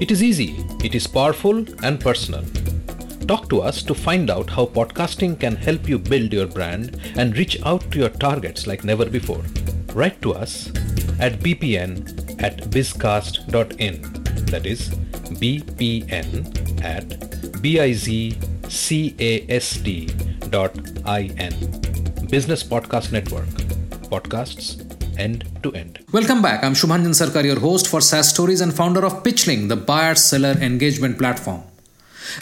[0.00, 2.44] It is easy, it is powerful and personal.
[3.28, 7.38] Talk to us to find out how podcasting can help you build your brand and
[7.38, 9.44] reach out to your targets like never before.
[9.94, 10.66] Write to us
[11.20, 14.02] at bpn at bizcast.in.
[14.46, 14.90] That is
[15.38, 20.48] bpn at biz C-A-S-T.in.
[22.28, 23.44] Business Podcast Network.
[24.08, 24.80] Podcasts
[25.18, 25.98] end to end.
[26.10, 26.64] Welcome back.
[26.64, 30.52] I'm Shubhanjan Sarkar, your host for SaaS Stories and founder of Pitchling, the buyer seller
[30.52, 31.62] engagement platform.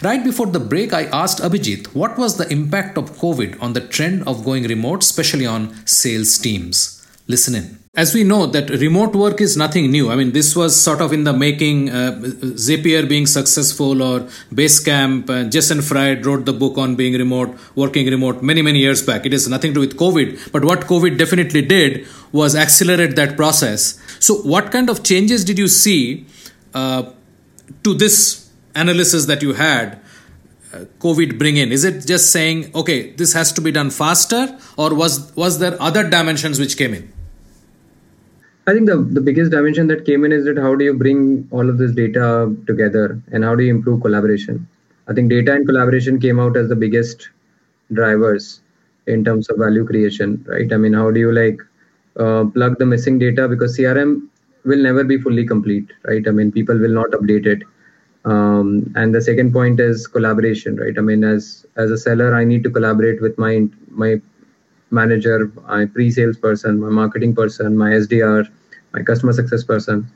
[0.01, 3.81] Right before the break, I asked Abhijit what was the impact of COVID on the
[3.81, 7.05] trend of going remote, especially on sales teams.
[7.27, 7.80] Listen in.
[7.93, 10.09] As we know that remote work is nothing new.
[10.09, 11.89] I mean, this was sort of in the making.
[11.89, 12.21] Uh,
[12.55, 15.29] Zapier being successful or Basecamp.
[15.29, 19.25] Uh, Jason Fried wrote the book on being remote, working remote many many years back.
[19.25, 20.53] It has nothing to do with COVID.
[20.53, 23.99] But what COVID definitely did was accelerate that process.
[24.21, 26.27] So, what kind of changes did you see
[26.73, 27.11] uh,
[27.83, 29.99] to this analysis that you had?
[30.73, 31.73] Uh, COVID bring in?
[31.73, 35.75] Is it just saying, okay, this has to be done faster, or was was there
[35.81, 37.11] other dimensions which came in?
[38.71, 41.45] I think the, the biggest dimension that came in is that how do you bring
[41.51, 44.65] all of this data together and how do you improve collaboration?
[45.09, 47.27] I think data and collaboration came out as the biggest
[47.91, 48.61] drivers
[49.07, 50.71] in terms of value creation, right?
[50.71, 51.59] I mean, how do you like
[52.15, 54.29] uh, plug the missing data because CRM
[54.63, 56.25] will never be fully complete, right?
[56.25, 57.63] I mean, people will not update it.
[58.23, 60.97] Um, and the second point is collaboration, right?
[60.97, 64.21] I mean, as as a seller, I need to collaborate with my my
[64.91, 68.47] manager, my pre-sales person, my marketing person, my SDR,
[68.93, 70.07] my customer success person.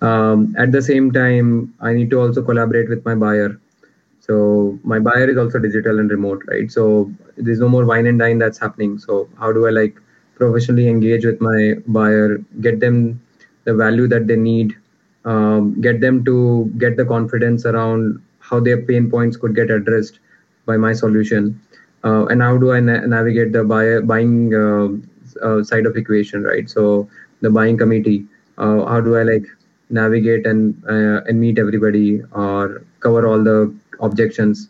[0.00, 3.58] Um, at the same time, I need to also collaborate with my buyer.
[4.20, 6.70] So my buyer is also digital and remote, right?
[6.70, 8.98] So there's no more wine and dine that's happening.
[8.98, 10.00] So how do I like
[10.36, 13.20] professionally engage with my buyer, get them
[13.64, 14.76] the value that they need,
[15.24, 20.18] um, get them to get the confidence around how their pain points could get addressed
[20.66, 21.60] by my solution
[22.04, 24.88] uh, and how do I na- navigate the buy- buying uh,
[25.44, 26.68] uh, side of equation, right?
[26.68, 27.08] So
[27.42, 28.24] the buying committee,
[28.58, 29.46] uh, how do I like
[29.90, 34.68] navigate and uh, and meet everybody or cover all the objections?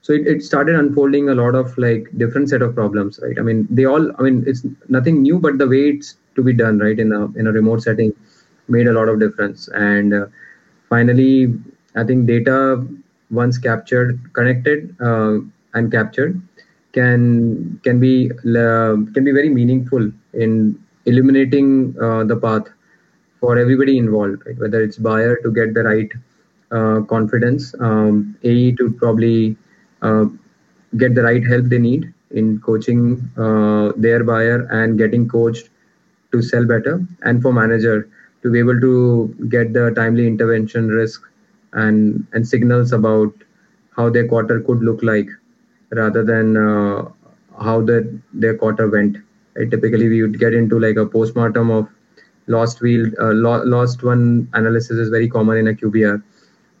[0.00, 3.38] So it, it started unfolding a lot of like different set of problems, right?
[3.38, 6.52] I mean, they all, I mean, it's nothing new, but the way it's to be
[6.52, 8.12] done, right, in a in a remote setting,
[8.68, 9.68] made a lot of difference.
[9.68, 10.26] And uh,
[10.88, 11.54] finally,
[11.94, 12.84] I think data
[13.30, 16.40] once captured, connected, and captured
[16.92, 22.68] can can be uh, can be very meaningful in illuminating uh, the path
[23.40, 24.58] for everybody involved right?
[24.58, 26.10] whether it's buyer to get the right
[26.70, 29.56] uh, confidence um, ae to probably
[30.02, 30.24] uh,
[30.96, 33.02] get the right help they need in coaching
[33.36, 35.70] uh, their buyer and getting coached
[36.32, 38.08] to sell better and for manager
[38.42, 38.94] to be able to
[39.48, 41.22] get the timely intervention risk
[41.72, 43.32] and and signals about
[43.96, 45.28] how their quarter could look like
[45.90, 47.08] rather than uh,
[47.66, 47.98] how the
[48.32, 49.18] their quarter went.
[49.54, 49.70] Right?
[49.70, 51.88] Typically, we would get into like a postmortem of
[52.46, 56.22] lost wheel, uh, lo- lost one analysis is very common in a QBR.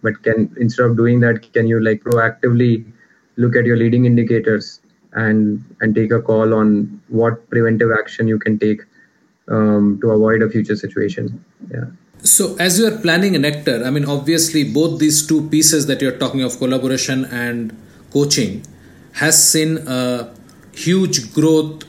[0.02, 2.84] But can instead of doing that, can you like proactively
[3.36, 4.80] look at your leading indicators
[5.12, 8.82] and and take a call on what preventive action you can take
[9.48, 11.44] um, to avoid a future situation?
[11.70, 11.84] Yeah.
[12.24, 16.18] So, as you are planning Nektar, I mean, obviously, both these two pieces that you're
[16.18, 17.76] talking of collaboration and
[18.12, 18.64] coaching
[19.14, 20.32] has seen a
[20.72, 21.84] huge growth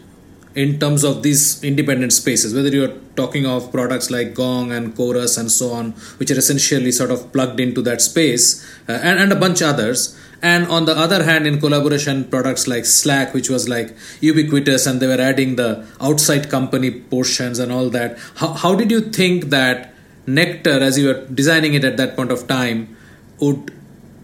[0.55, 5.37] in terms of these independent spaces, whether you're talking of products like Gong and Chorus
[5.37, 9.31] and so on, which are essentially sort of plugged into that space, uh, and, and
[9.31, 10.17] a bunch others.
[10.43, 14.99] And on the other hand, in collaboration, products like Slack, which was like ubiquitous, and
[14.99, 18.19] they were adding the outside company portions and all that.
[18.35, 19.93] How, how did you think that
[20.27, 22.95] Nektar, as you were designing it at that point of time,
[23.39, 23.73] would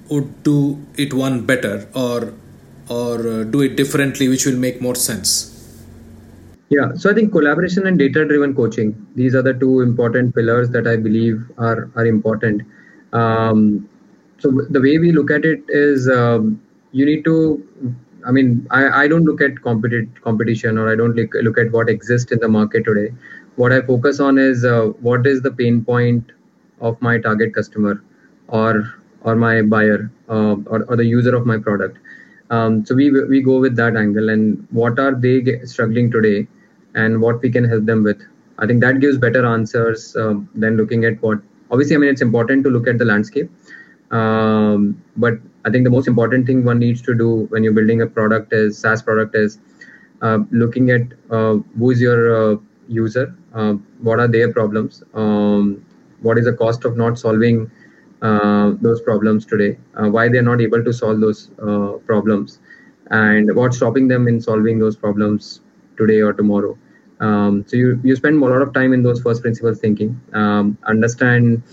[0.10, 2.34] would do it one better, or
[2.90, 5.59] or uh, do it differently, which will make more sense?
[6.70, 10.70] Yeah, so I think collaboration and data driven coaching, these are the two important pillars
[10.70, 12.62] that I believe are, are important.
[13.12, 13.90] Um,
[14.38, 17.68] so the way we look at it is um, you need to,
[18.26, 21.72] I mean, I, I don't look at competi- competition or I don't look, look at
[21.72, 23.16] what exists in the market today.
[23.56, 26.32] What I focus on is uh, what is the pain point
[26.82, 28.04] of my target customer
[28.48, 31.98] or or my buyer uh, or, or the user of my product
[32.50, 36.48] um, so we we go with that angle and what are they struggling today
[37.00, 38.22] and what we can help them with
[38.60, 41.40] i think that gives better answers um, than looking at what
[41.72, 43.50] obviously i mean it's important to look at the landscape
[44.20, 45.36] um, but
[45.66, 48.54] i think the most important thing one needs to do when you're building a product
[48.62, 49.60] is saas product is
[50.22, 52.56] uh, looking at uh, who's your uh,
[52.88, 53.74] user uh,
[54.08, 55.86] what are their problems um,
[56.22, 57.60] what is the cost of not solving
[58.22, 61.42] uh, those problems today uh, why they're not able to solve those
[62.10, 62.60] problems
[63.12, 65.62] and what's stopping them in solving those problems
[66.00, 66.78] today or tomorrow.
[67.20, 70.78] Um, so you you spend a lot of time in those first principles thinking, um,
[70.86, 71.64] understand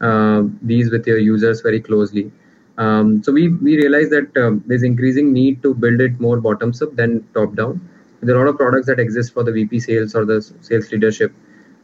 [0.00, 2.30] uh, these with your users very closely.
[2.78, 6.82] Um, so we we realize that uh, there's increasing need to build it more bottoms
[6.82, 7.88] up than top down.
[8.20, 10.92] There are a lot of products that exist for the VP sales or the sales
[10.92, 11.32] leadership.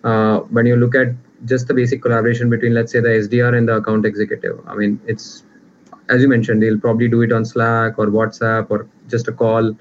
[0.05, 1.09] Uh, when you look at
[1.45, 5.01] just the basic collaboration between, let's say, the SDR and the account executive, I mean,
[5.07, 5.43] it's
[6.09, 9.77] as you mentioned, they'll probably do it on Slack or WhatsApp or just a call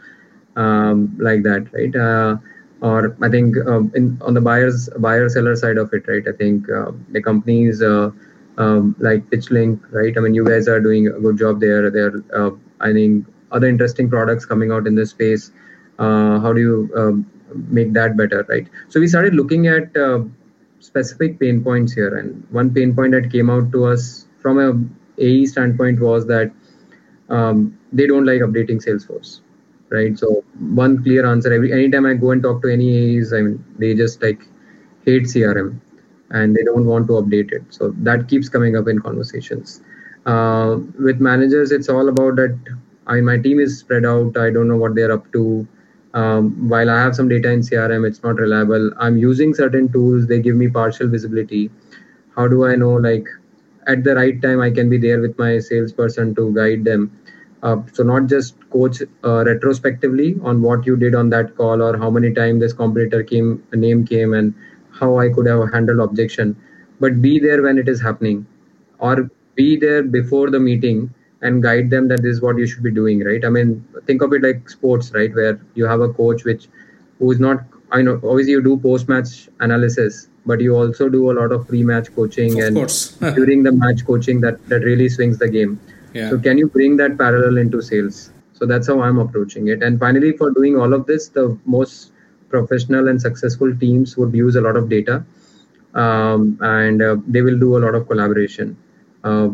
[0.55, 1.95] um, like that, right?
[1.95, 2.37] Uh,
[2.81, 6.27] or I think um, in on the buyers buyer seller side of it, right?
[6.27, 8.11] I think uh, the companies uh,
[8.57, 10.15] um, like PitchLink, right?
[10.17, 11.89] I mean, you guys are doing a good job there.
[11.89, 15.51] There, uh, I think other interesting products coming out in this space.
[15.97, 17.25] Uh, how do you um,
[17.69, 18.67] make that better, right?
[18.89, 19.91] So we started looking at
[20.79, 25.21] specific pain points here, and one pain point that came out to us from a
[25.21, 26.51] AE standpoint was that
[27.29, 29.41] um, they don't like updating Salesforce
[29.89, 30.17] right?
[30.17, 33.63] So one clear answer every anytime I go and talk to any AEs, I mean
[33.77, 34.41] they just like
[35.05, 35.79] hate CRM
[36.29, 37.63] and they don't want to update it.
[37.69, 39.81] So that keeps coming up in conversations.
[40.25, 42.57] Uh, with managers, it's all about that.
[43.07, 44.37] I mean, my team is spread out.
[44.37, 45.65] I don't know what they're up to.
[46.13, 48.91] Um, while I have some data in CRM, it's not reliable.
[48.99, 50.27] I'm using certain tools.
[50.27, 51.71] They give me partial visibility.
[52.35, 53.25] How do I know, like,
[53.87, 57.11] at the right time, I can be there with my salesperson to guide them
[57.93, 62.09] so not just coach uh, retrospectively on what you did on that call or how
[62.09, 64.53] many times this competitor came name came and
[64.91, 66.55] how I could have handled objection,
[66.99, 68.45] but be there when it is happening,
[68.99, 72.83] or be there before the meeting and guide them that this is what you should
[72.83, 73.23] be doing.
[73.23, 73.43] Right?
[73.45, 75.33] I mean, think of it like sports, right?
[75.33, 76.67] Where you have a coach which
[77.19, 77.65] who is not.
[77.91, 81.67] I know obviously you do post match analysis, but you also do a lot of
[81.67, 85.79] pre match coaching of and during the match coaching that that really swings the game
[86.17, 86.29] yeah.
[86.29, 88.31] So can you bring that parallel into sales?
[88.53, 89.83] So that's how I'm approaching it.
[89.83, 92.11] And finally, for doing all of this, the most
[92.49, 95.23] professional and successful teams would use a lot of data,
[95.93, 98.77] um, and uh, they will do a lot of collaboration
[99.23, 99.47] uh,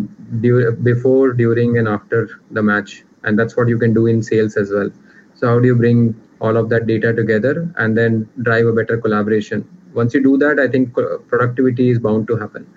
[0.89, 3.03] before, during, and after the match.
[3.23, 4.89] And that's what you can do in sales as well.
[5.35, 8.97] So how do you bring all of that data together and then drive a better
[8.97, 9.67] collaboration?
[9.93, 10.93] Once you do that, I think
[11.27, 12.67] productivity is bound to happen.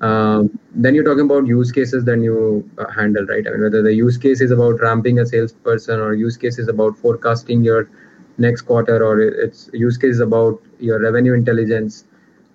[0.00, 3.46] Um, then you're talking about use cases then you uh, handle right?
[3.46, 6.68] I mean whether the use case is about ramping a salesperson or use case is
[6.68, 7.88] about forecasting your
[8.36, 12.04] next quarter or it's use case is about your revenue intelligence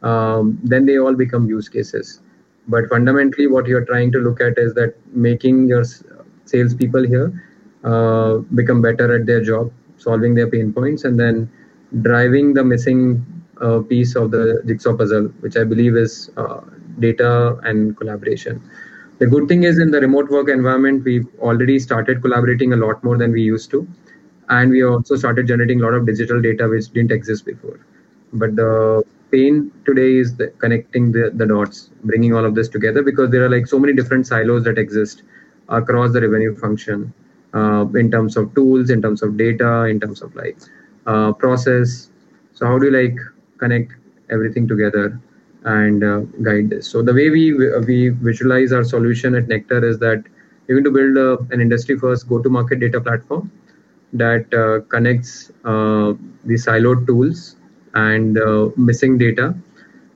[0.03, 2.19] um, then they all become use cases.
[2.67, 5.83] But fundamentally what you're trying to look at is that making your
[6.45, 7.33] salespeople here
[7.83, 11.49] uh, become better at their job solving their pain points and then
[12.01, 13.25] driving the missing
[13.61, 16.61] uh, piece of the jigsaw puzzle which i believe is uh,
[16.99, 18.61] data and collaboration.
[19.19, 23.03] The good thing is in the remote work environment, we've already started collaborating a lot
[23.03, 23.87] more than we used to.
[24.49, 27.79] And we also started generating a lot of digital data which didn't exist before.
[28.33, 33.03] But the pain today is the connecting the, the dots, bringing all of this together
[33.03, 35.23] because there are like so many different silos that exist
[35.69, 37.13] across the revenue function
[37.53, 40.57] uh, in terms of tools, in terms of data, in terms of like
[41.05, 42.09] uh, process.
[42.53, 43.17] So how do you like
[43.59, 43.93] connect
[44.29, 45.21] everything together
[45.65, 46.87] and uh, guide this.
[46.87, 50.23] So the way we we visualize our solution at Nektar is that
[50.67, 53.51] we're going to build a, an industry first go-to-market data platform
[54.13, 56.13] that uh, connects uh,
[56.45, 57.55] the siloed tools
[57.93, 59.53] and uh, missing data,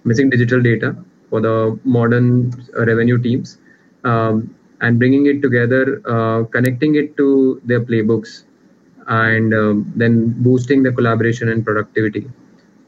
[0.03, 0.95] missing digital data
[1.29, 3.57] for the modern revenue teams,
[4.03, 5.99] um, and bringing it together,
[6.51, 8.43] connecting it to their playbooks,
[9.07, 12.29] and um, then boosting the collaboration and productivity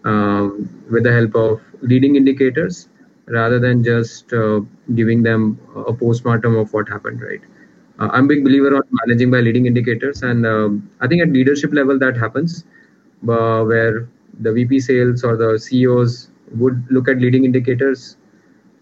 [0.08, 2.90] um, with the help of leading indicators
[3.28, 4.62] rather than just uh,
[4.96, 7.42] giving them a postmortem of what happened right?
[8.00, 11.30] Uh, i'm a big believer on managing by leading indicators and um, i think at
[11.30, 12.64] leadership level that happens
[13.28, 14.08] uh, where
[14.42, 18.18] the vp sales or the ceos would look at leading indicators.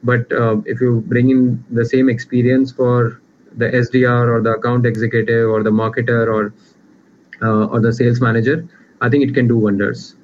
[0.03, 3.21] But uh, if you bring in the same experience for
[3.57, 6.53] the sdr or the account executive or the marketer or
[7.41, 8.67] uh, or the sales manager
[9.01, 10.15] i think it can do wonders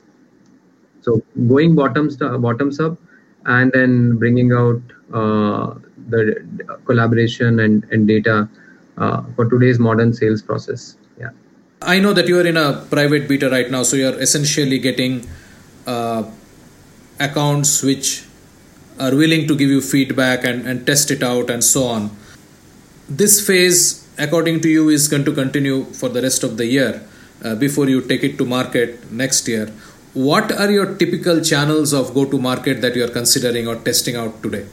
[1.01, 2.97] so going bottoms to, bottoms up
[3.45, 4.81] and then bringing out
[5.13, 5.73] uh,
[6.09, 8.47] the collaboration and, and data
[8.97, 10.95] uh, for today's modern sales process.
[11.19, 11.29] Yeah.
[11.81, 15.27] I know that you are in a private beta right now, so you're essentially getting
[15.87, 16.23] uh,
[17.19, 18.25] accounts which
[18.99, 22.11] are willing to give you feedback and, and test it out and so on.
[23.09, 27.03] This phase, according to you, is going to continue for the rest of the year
[27.43, 29.73] uh, before you take it to market next year
[30.13, 34.15] what are your typical channels of go to market that you are considering or testing
[34.15, 34.65] out today?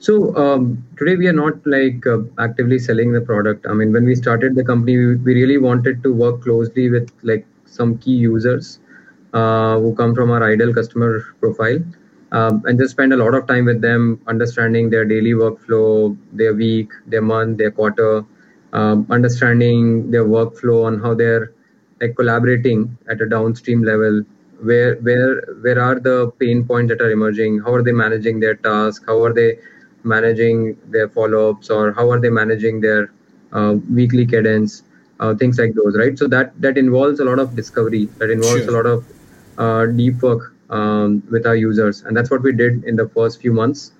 [0.00, 3.66] So um, today we are not like uh, actively selling the product.
[3.68, 7.12] I mean when we started the company we, we really wanted to work closely with
[7.22, 8.80] like some key users
[9.34, 11.78] uh, who come from our ideal customer profile
[12.32, 16.54] um, and just spend a lot of time with them understanding their daily workflow their
[16.54, 18.24] week their month their quarter
[18.72, 21.52] um, understanding their workflow on how they're
[22.00, 24.22] like collaborating at a downstream level
[24.62, 27.60] where where where are the pain points that are emerging?
[27.60, 29.04] How are they managing their task?
[29.06, 29.58] How are they
[30.04, 31.70] managing their follow-ups?
[31.70, 33.12] Or how are they managing their
[33.52, 34.82] uh, weekly cadence?
[35.20, 36.18] Uh, things like those right?
[36.18, 38.08] So that that involves a lot of discovery.
[38.18, 38.74] That involves sure.
[38.74, 39.04] a lot of
[39.58, 42.02] uh, deep work um, with our users.
[42.02, 43.92] And that's what we did in the first few months.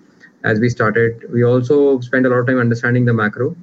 [0.44, 3.54] As we started we also spent a lot of time understanding the macro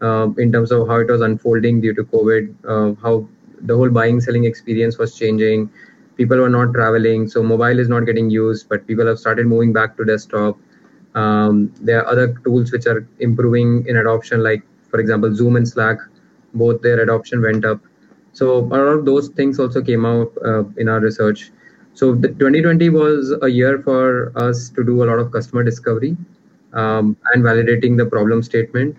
[0.00, 3.28] uh, in terms of how it was unfolding due to covid uh, how
[3.66, 5.70] the whole buying selling experience was changing.
[6.16, 9.72] People were not traveling so mobile is not getting used but people have started moving
[9.72, 10.58] back to desktop.
[11.14, 15.68] Um, there are other tools which are improving in adoption like for example zoom and
[15.68, 15.98] slack.
[16.54, 17.80] Both their adoption went up.
[18.32, 21.52] So a lot of those things also came out uh, in our research.
[21.94, 26.16] So 2020 was a year for us to do a lot of customer discovery
[26.72, 28.96] um, and validating the problem statement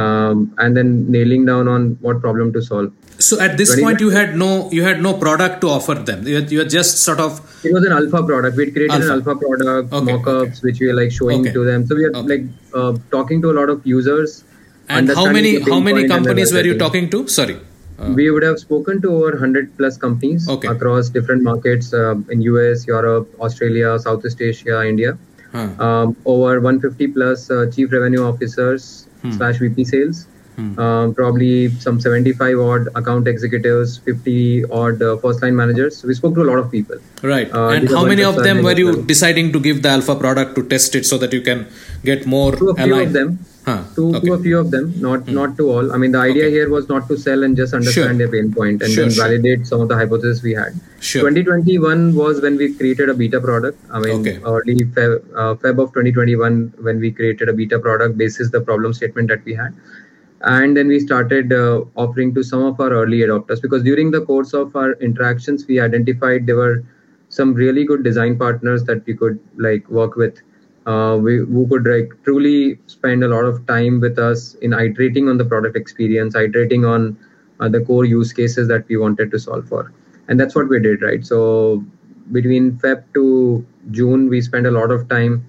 [0.00, 4.10] um, and then nailing down on what problem to solve so at this point, you
[4.10, 6.26] had no you had no product to offer them.
[6.26, 7.40] You you were just sort of.
[7.64, 8.56] It was an alpha product.
[8.56, 9.06] We created alpha.
[9.06, 10.66] an alpha product, okay, mock-ups, okay.
[10.66, 11.52] which we are like showing okay.
[11.52, 11.86] to them.
[11.86, 12.44] So we are like
[12.74, 14.44] uh, talking to a lot of users.
[14.88, 17.26] And how many how many companies were you talking to?
[17.26, 17.58] Sorry.
[17.98, 22.42] Uh, we would have spoken to over 100 plus companies across different markets uh, in
[22.42, 25.18] US, Europe, Australia, Southeast Asia, India.
[25.50, 25.68] Huh.
[25.84, 29.32] Um, over 150 plus uh, chief revenue officers hmm.
[29.32, 30.26] slash VP sales
[30.58, 30.76] Hmm.
[30.76, 36.02] Um, probably some 75 odd account executives, 50 odd uh, first line managers.
[36.02, 36.96] We spoke to a lot of people.
[37.22, 37.52] Right.
[37.54, 40.64] Uh, and how many of them were you deciding to give the alpha product to
[40.64, 41.68] test it so that you can
[42.04, 42.56] get more?
[42.56, 43.06] To a few aligned?
[43.06, 43.38] of them.
[43.68, 43.84] Huh.
[43.96, 44.26] To, okay.
[44.26, 45.34] to a few of them, not hmm.
[45.38, 45.92] not to all.
[45.92, 46.56] I mean, the idea okay.
[46.56, 48.18] here was not to sell and just understand sure.
[48.18, 49.24] their pain point and sure, then sure.
[49.24, 50.80] validate some of the hypotheses we had.
[51.00, 51.30] Sure.
[51.30, 53.78] 2021 was when we created a beta product.
[53.92, 54.40] I mean, okay.
[54.44, 58.94] early Feb, uh, Feb of 2021 when we created a beta product basis the problem
[58.94, 59.74] statement that we had
[60.42, 64.24] and then we started uh, offering to some of our early adopters because during the
[64.24, 66.84] course of our interactions we identified there were
[67.28, 70.40] some really good design partners that we could like work with
[70.90, 75.28] uh, we who could like truly spend a lot of time with us in iterating
[75.28, 77.16] on the product experience iterating on
[77.60, 79.92] uh, the core use cases that we wanted to solve for.
[80.28, 81.24] And that's what we did right?
[81.24, 81.84] So
[82.32, 85.46] between feb to june we spent a lot of time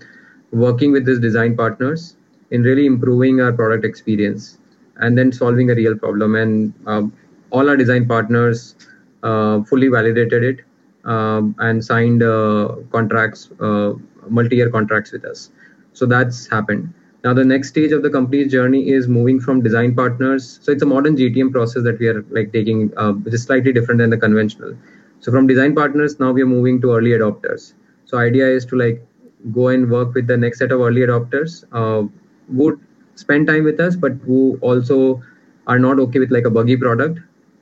[0.52, 2.16] working with these design partners
[2.52, 4.58] in really improving our product experience
[4.98, 6.36] and then solving a real problem.
[6.36, 7.14] And um,
[7.52, 8.76] all our design partners
[9.24, 10.66] uh, fully validated it
[11.06, 13.93] um, and signed uh, contracts, uh,
[14.28, 15.52] multi-year contracts with us.
[15.93, 16.93] So that's happened.
[17.24, 20.60] Now the next stage of the company's journey is moving from design partners.
[20.62, 23.74] So it's a modern GTM process that we are like taking, uh, which is slightly
[23.74, 24.76] different than the conventional.
[25.20, 27.74] So from design partners, now we are moving to early adopters.
[28.06, 29.06] So idea is to like
[29.52, 31.66] go and work with the next set of early adopters.
[31.72, 32.08] Uh,
[32.47, 32.80] would
[33.16, 35.22] spend time with us, but who also
[35.68, 37.20] are not okay with like a buggy product,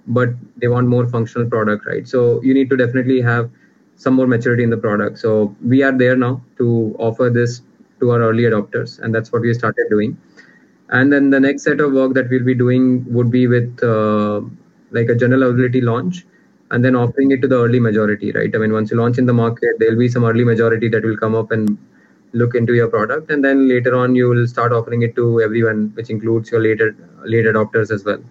[0.07, 2.07] but they want more functional product, right?
[2.07, 3.49] So you need to definitely have
[3.95, 5.19] some more maturity in the product.
[5.19, 7.61] So we are there now to offer this
[7.99, 10.17] to our early adopters, and that's what we started doing.
[10.89, 14.41] And then the next set of work that we'll be doing would be with uh,
[14.91, 16.25] like a general availability launch
[16.71, 18.53] and then offering it to the early majority, right?
[18.53, 21.17] I mean, once you launch in the market, there'll be some early majority that will
[21.17, 21.77] come up and
[22.33, 25.91] look into your product, and then later on you will start offering it to everyone,
[25.95, 28.21] which includes your later late adopters as well,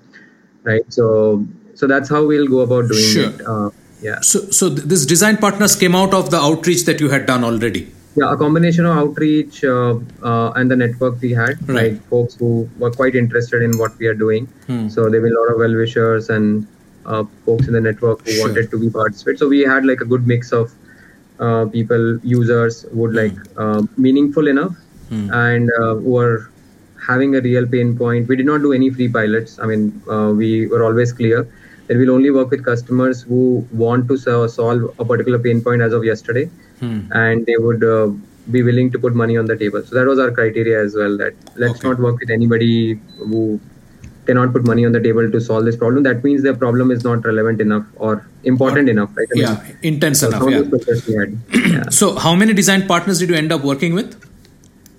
[0.64, 0.84] right?
[0.92, 1.44] So,
[1.76, 3.28] so that's how we'll go about doing Sure.
[3.30, 3.40] it.
[3.54, 3.70] Uh,
[4.02, 4.20] yeah.
[4.20, 7.82] So, so this design partners came out of the outreach that you had done already.
[8.18, 11.92] Yeah, a combination of outreach uh, uh, and the network we had, Right.
[11.92, 14.46] like folks who were quite interested in what we are doing.
[14.68, 14.88] Hmm.
[14.88, 16.66] So there were a lot of well wishers and
[17.04, 18.46] uh, folks in the network who Sure.
[18.48, 19.38] wanted to be participate.
[19.38, 20.72] So we had like a good mix of
[21.38, 24.74] uh, people, users would like uh, meaningful enough
[25.10, 25.30] Hmm.
[25.32, 26.48] and uh, who were
[27.08, 28.26] having a real pain point.
[28.28, 29.58] We did not do any free pilots.
[29.60, 31.46] I mean, uh, we were always clear
[31.88, 35.82] that we'll only work with customers who want to so- solve a particular pain point
[35.82, 36.48] as of yesterday
[36.80, 36.98] Hmm.
[37.12, 38.08] and they would uh,
[38.50, 39.82] be willing to put money on the table.
[39.82, 41.16] So that was our criteria as well.
[41.16, 41.88] That let's Okay.
[41.88, 43.58] not work with anybody who
[44.26, 46.02] cannot put money on the table to solve this problem.
[46.02, 49.28] That means their problem is not relevant enough or important enough, right?
[49.32, 50.44] I mean, Yeah, intense enough.
[50.50, 50.62] Yeah.
[50.62, 51.38] those questions we had.
[51.72, 51.88] yeah.
[52.00, 54.14] So, how many design partners did you end up working with?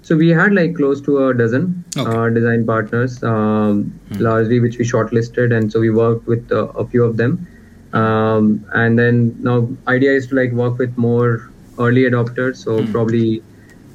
[0.07, 2.09] So we had like close to a dozen Okay.
[2.09, 2.17] Hmm.
[2.17, 6.87] uh, design partners, um, largely which we shortlisted, and so we worked with uh, a
[6.87, 7.47] few of them.
[7.93, 11.39] Um, and then now idea is to like work with more
[11.79, 12.57] early adopters.
[12.67, 12.91] So Hmm.
[12.95, 13.43] probably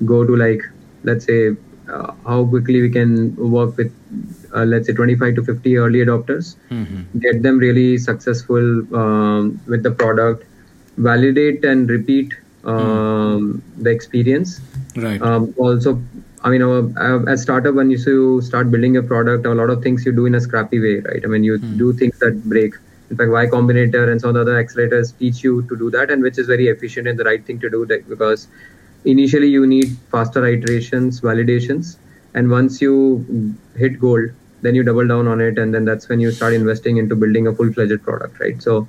[0.04, 0.62] go to like
[1.04, 1.40] let's say
[1.88, 3.92] uh, how quickly we can work with
[4.54, 7.18] uh, let's say 25 to 50 early adopters Mm-hmm.
[7.20, 8.64] get them really successful
[9.02, 10.44] um, with the product
[10.96, 12.32] validate and repeat
[12.64, 14.60] um, the experience.
[14.94, 15.22] Right.
[15.22, 16.02] um, also
[16.44, 19.82] i mean our, uh, as startup when you start building a product a lot of
[19.82, 21.22] things you do in a scrappy way right?
[21.24, 22.74] I mean you do things that break.
[23.10, 26.10] In fact y combinator and some of the other accelerators teach you to do that
[26.10, 28.48] and which is very efficient and the right thing to do that because
[29.04, 31.96] initially you need faster iterations validations
[32.34, 34.28] and once you hit gold
[34.62, 37.46] then you double down on it and then that's when you start investing into building
[37.46, 38.62] a full-fledged product right?
[38.62, 38.88] So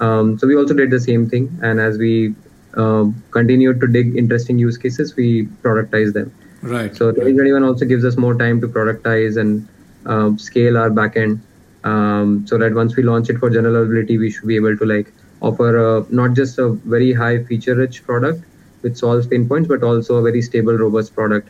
[0.00, 2.34] um, so we also did the same thing and as we
[2.78, 6.96] um, continued to dig interesting use cases we productize them right.
[6.96, 9.66] so 2021 also gives us more time to productize and
[10.06, 11.40] um, scale our backend
[11.84, 14.84] um, so that once we launch it for general availability we should be able to
[14.84, 18.44] like offer a, not just a very high feature rich product
[18.80, 21.48] which solves pain points but also a very stable robust product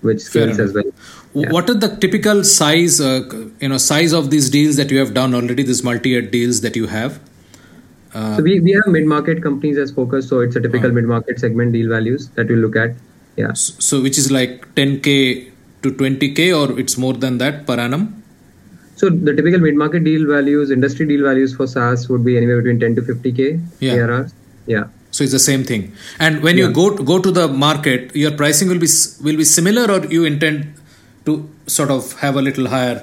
[0.00, 0.84] which scales as well
[1.34, 3.22] W- What are the typical size, uh,
[3.60, 5.62] you know, size of these deals that you have done already?
[5.62, 7.20] These multi-year deals that you have.
[8.14, 10.94] Uh, so we, we have mid-market companies as focus so it's a typical Oh.
[10.94, 12.94] mid-market segment deal values that we look at
[13.36, 15.50] yeah s- so, which is like 10k
[15.82, 18.22] to 20k, or it's more than that per annum.
[18.96, 22.80] So the typical mid-market deal values, industry deal values for SaaS would be anywhere between
[22.80, 23.94] 10 to 50k Yeah.
[23.94, 24.28] ARR.
[24.66, 24.84] Yeah.
[25.12, 25.92] So it's the same thing.
[26.18, 26.72] And when you Yeah.
[26.80, 28.90] go go to the market, your pricing will be
[29.28, 30.66] will be similar, or you intend
[31.26, 32.96] to sort of have a little higher,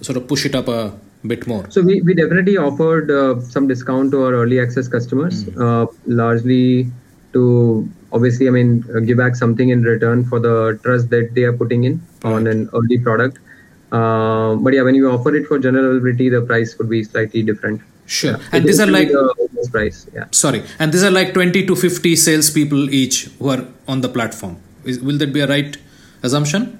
[0.00, 0.80] sort of push it up a
[1.26, 1.64] bit more.
[1.70, 5.62] So we, we definitely offered uh, some discount to our early access customers, Hmm.
[5.62, 6.88] uh, largely
[7.32, 11.44] to obviously, I mean, uh, give back something in return for the trust that they
[11.44, 13.38] are putting in on an early product.
[13.90, 17.42] Uh, but yeah, when you offer it for general availability, the price would be slightly
[17.42, 17.80] different.
[18.06, 18.34] Sure.
[18.34, 20.06] It And these are like the price.
[20.14, 20.24] Yeah.
[20.32, 24.56] sorry, and these are like 20 to 50 salespeople each who are on the platform.
[24.84, 25.76] Is, will that be a right
[26.22, 26.78] assumption?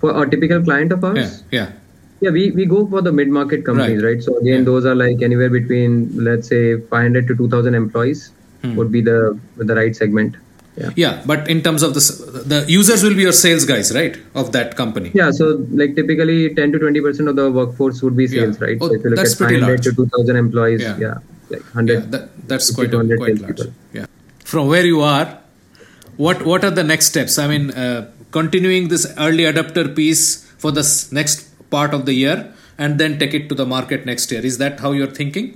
[0.00, 1.60] For a typical client of ours, Yeah.
[1.60, 1.72] Yeah.
[2.22, 4.14] Yeah, we, we go for the mid market companies, Right.
[4.14, 4.22] right?
[4.22, 4.64] So again, Yeah.
[4.70, 5.94] those are like anywhere between
[6.28, 6.62] let's say
[6.94, 8.30] 500 to 2,000 employees
[8.64, 8.74] Hmm.
[8.78, 9.18] would be the
[9.70, 10.36] the right segment.
[10.80, 10.90] Yeah.
[11.02, 12.02] Yeah, but in terms of the
[12.52, 14.14] the users will be your sales guys, right?
[14.42, 15.10] Of that company.
[15.20, 15.48] Yeah, so
[15.80, 18.66] like typically 10 to 20 percent of the workforce would be sales, Yeah.
[18.66, 18.78] right?
[18.80, 19.84] Oh, so if you look that's at pretty 500 large.
[19.88, 21.02] to 2,000 employees, Yeah.
[21.06, 21.18] yeah,
[21.54, 21.98] like 100.
[21.98, 23.62] Yeah, that, that's quite 100 quite large.
[23.98, 24.06] Yeah.
[24.54, 25.26] From where you are,
[26.28, 27.38] what what are the next steps?
[27.46, 28.00] I mean, uh,
[28.40, 30.24] continuing this early adapter piece
[30.64, 30.86] for the
[31.20, 32.38] next part of the year,
[32.78, 34.44] and then take it to the market next year.
[34.52, 35.54] Is that how you're thinking?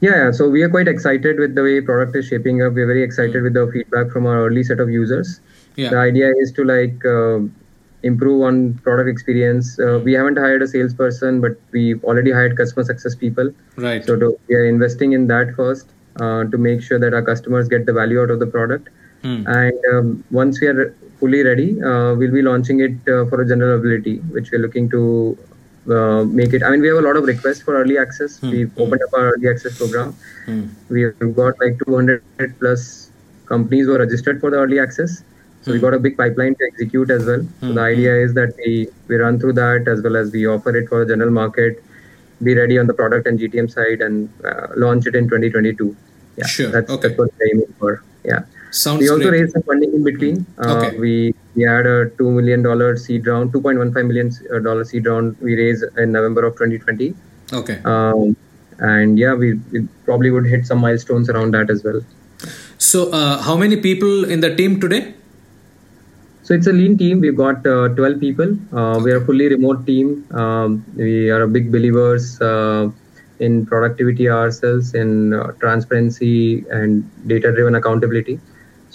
[0.00, 2.74] Yeah, yeah, so we are quite excited with the way product is shaping up.
[2.78, 5.40] We're very excited with the feedback from our early set of users.
[5.76, 5.90] Yeah.
[5.90, 7.38] The idea is to like uh,
[8.02, 9.78] improve on product experience.
[9.78, 13.50] Uh, we haven't hired a salesperson, but we've already hired customer success people.
[13.76, 14.04] Right.
[14.04, 15.88] So to, we are investing in that first
[16.20, 18.90] uh, to make sure that our customers get the value out of the product.
[19.22, 19.46] Hmm.
[19.46, 23.48] And um, once we are fully ready, uh, we'll be launching it uh, for a
[23.48, 25.36] general ability, which we're looking to
[25.90, 26.62] uh, make it.
[26.62, 28.40] I mean, we have a lot of requests for early access.
[28.42, 30.14] We've opened up our early access program.
[30.46, 30.66] Hmm.
[30.88, 32.22] We've got like 200
[32.58, 33.10] plus
[33.46, 35.22] companies who are registered for the early access.
[35.62, 37.46] So we got a big pipeline to execute as well.
[37.60, 40.76] So the idea is that we, we run through that as well as we offer
[40.76, 41.82] it for the general market,
[42.42, 45.96] be ready on the product and GTM side and uh, launch it in 2022.
[46.36, 47.08] Yeah, Sure, That's, okay.
[47.08, 48.02] that's what we're aiming for.
[48.24, 48.40] Yeah.
[48.72, 49.40] Sounds we also great.
[49.40, 50.46] raised some funding in between.
[50.58, 50.98] Uh, Okay.
[50.98, 54.30] We we had a two million dollar seed round, two point one five million
[54.62, 57.14] dollar seed round we raised in November of 2020.
[57.52, 57.80] Okay.
[57.84, 58.36] Um,
[58.78, 62.00] and yeah, we, we probably would hit some milestones around that as well.
[62.78, 65.14] So, uh, how many people in the team today?
[66.42, 67.20] So it's a lean team.
[67.20, 68.58] We've got uh, 12 people.
[68.76, 70.26] Uh, we are a fully remote team.
[70.32, 72.90] Um, we are a big believers uh,
[73.38, 78.38] in productivity ourselves, in uh, transparency and data-driven accountability.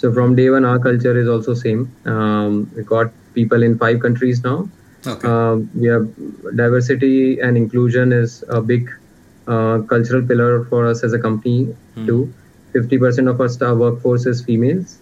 [0.00, 1.80] So from day one, our culture is also same.
[2.06, 4.68] Um, we got people in five countries now.
[5.06, 5.28] Okay.
[5.28, 6.08] Um, we have
[6.56, 8.90] diversity and inclusion is a big
[9.46, 11.74] uh, cultural pillar for us as a company
[12.06, 12.32] too.
[12.72, 14.98] 50% of our staff workforce is females,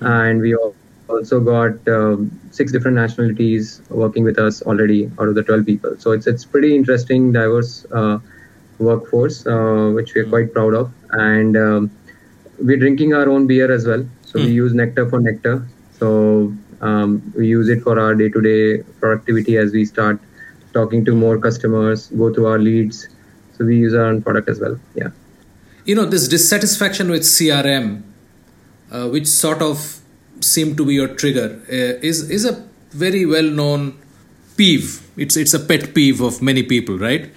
[0.00, 0.74] and we al-
[1.08, 5.96] also got um, six different nationalities working with us already out of the 12 people.
[5.98, 8.18] So it's it's pretty interesting, diverse uh,
[8.78, 11.90] workforce, uh, which we are quite proud of, and um,
[12.60, 14.06] we're drinking our own beer as well.
[14.28, 15.66] So we use Nektar for Nektar.
[15.98, 20.20] So um, we use it for our day-to-day productivity as we start
[20.74, 23.08] talking to more customers, go through our leads.
[23.56, 24.78] So we use our own product as well.
[24.94, 25.08] Yeah.
[25.86, 28.02] You know, this dissatisfaction with CRM,
[28.92, 30.00] uh, which sort of
[30.40, 31.48] seemed to be your trigger,
[31.78, 32.52] uh, is is a
[33.04, 33.98] very well-known
[34.58, 34.90] peeve.
[35.16, 37.30] It's it's a pet peeve of many people, right?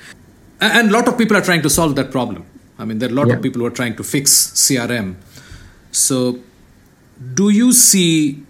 [0.60, 2.46] And a lot of people are trying to solve that problem.
[2.78, 3.36] I mean, there are a lot Yeah.
[3.38, 4.32] of people who are trying to fix
[4.66, 5.16] CRM.
[5.92, 6.18] So,
[7.34, 8.44] do you see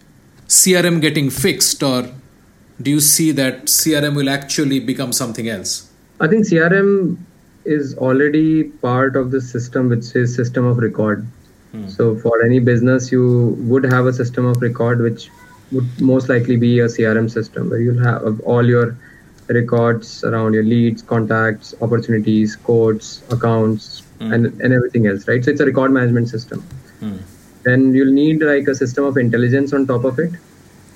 [0.47, 2.09] CRM getting fixed, or
[2.81, 5.89] do you see that CRM will actually become something else?
[6.19, 7.17] I think CRM
[7.65, 11.25] is already part of the system, which is system of record.
[11.71, 11.87] Hmm.
[11.89, 15.29] So for any business, you would have a system of record, which
[15.71, 18.97] would most likely be a CRM system, where you'll have all your
[19.47, 24.33] records around your leads, contacts, opportunities, codes, accounts, hmm.
[24.33, 25.43] and and everything else, right?
[25.43, 26.61] So it's a record management system.
[26.99, 27.17] Hmm.
[27.63, 30.31] Then you'll need like a system of intelligence on top of it,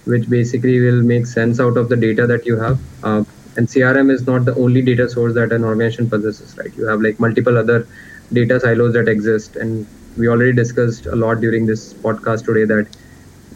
[0.06, 2.80] which basically will make sense out of the data that you have.
[3.04, 3.24] Uh,
[3.58, 6.76] and CRM is not the only data source that an organization possesses, right?
[6.76, 7.88] You have like multiple other
[8.34, 9.86] data silos that exist, and
[10.18, 12.88] we already discussed a lot during this podcast today that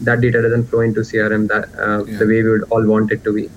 [0.02, 2.18] that data doesn't flow into CRM that uh, Yeah.
[2.18, 3.50] the way we would all want it to be.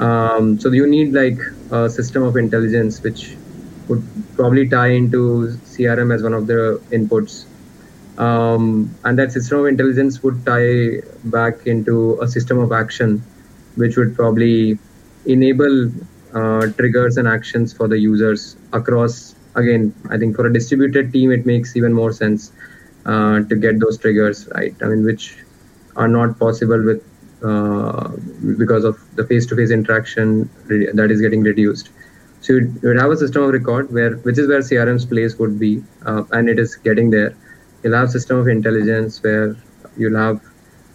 [0.00, 1.38] Um, so you need like
[1.70, 3.36] a system of intelligence which
[3.88, 4.02] would
[4.34, 7.44] probably tie into CRM as one of the inputs
[8.18, 13.22] um, and that system of intelligence would tie back into a system of action
[13.76, 14.78] which would probably
[15.26, 15.90] enable
[16.34, 21.30] uh, triggers and actions for the users across again i think for a distributed team
[21.30, 22.52] it makes even more sense
[23.06, 24.74] uh, to get those triggers right?
[24.82, 25.36] I mean which
[25.94, 27.02] are not possible with
[27.42, 28.08] uh,
[28.58, 31.90] because of the face-to-face interaction that is getting reduced.
[32.40, 35.58] So you'd, you'd have a system of record where which is where crm's place would
[35.58, 37.36] be uh, and it is getting there
[37.82, 39.56] you'll have system of intelligence where
[39.96, 40.40] you'll have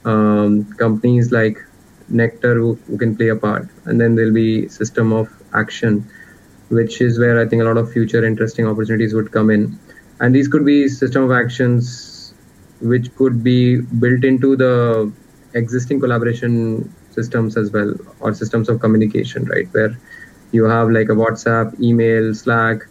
[0.06, 1.58] um, companies like
[2.12, 3.68] nektar who, who can play a part.
[3.86, 6.10] And then there'll be system of action
[6.70, 9.78] which is where i think a lot of future interesting opportunities would come in.
[10.20, 12.34] And these could be system of actions
[12.80, 15.12] which could be built into the
[15.54, 19.68] existing collaboration systems as well or systems of communication right?
[19.74, 19.98] Where
[20.52, 22.84] you have like a whatsapp email slack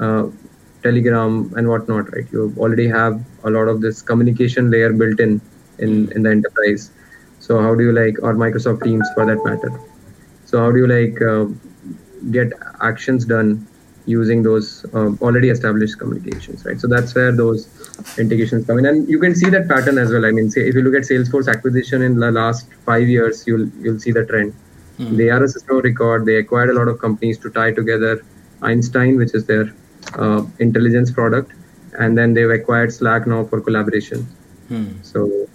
[0.00, 0.28] uh,
[0.82, 2.26] telegram and whatnot right?
[2.32, 5.40] You already have a lot of this communication layer built in
[5.78, 6.90] in in the enterprise.
[7.38, 9.72] So how do you like or microsoft teams for that matter?
[10.44, 11.46] So how do you like uh,
[12.30, 12.52] get
[12.82, 13.66] actions done
[14.06, 16.80] using those uh, already established communications right?
[16.80, 17.68] So that's where those
[18.18, 18.86] integrations come in.
[18.86, 20.24] And you can see that pattern as well.
[20.24, 23.68] I mean say if you look at salesforce acquisition in the last five years you'll
[23.80, 24.54] you'll see the trend.
[24.98, 26.26] They are a system of record.
[26.26, 28.22] They acquired a lot of companies to tie together
[28.62, 29.72] einstein which is their
[30.14, 31.52] uh, intelligence product
[31.98, 34.26] and then they've acquired slack now for collaboration.
[35.02, 35.48] So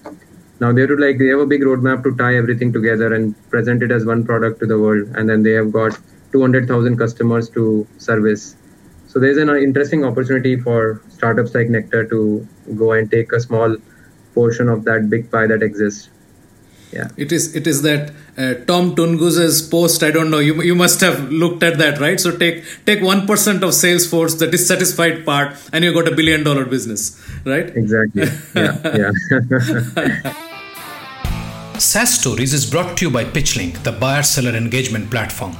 [0.60, 3.36] now they have to like they have a big roadmap to tie everything together and
[3.50, 5.98] present it as one product to the world and then they have got
[6.32, 8.56] 200000 customers to service.
[9.08, 13.78] So there's an interesting opportunity for startups like nektar to go and take a small
[14.34, 16.10] portion of that big pie that exists
[16.96, 20.04] yeah It is it is that uh, Tom Tunguz's post.
[20.04, 20.40] I don't know.
[20.40, 22.20] You you must have looked at that, right?
[22.20, 26.44] So take take one percent of Salesforce, the dissatisfied part, and you got a billion
[26.44, 27.06] dollar business,
[27.46, 27.76] right?
[27.84, 30.32] exactly yeah yeah
[31.78, 35.56] SaaS Stories is brought to you by PitchLink, the buyer seller engagement platform.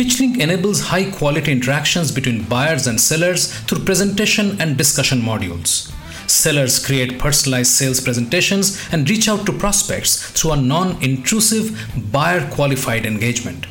[0.00, 5.90] PitchLink enables high quality interactions between buyers and sellers through presentation and discussion modules.
[6.30, 11.76] Sellers create personalized sales presentations and reach out to prospects through a non intrusive,
[12.12, 13.66] buyer qualified engagement.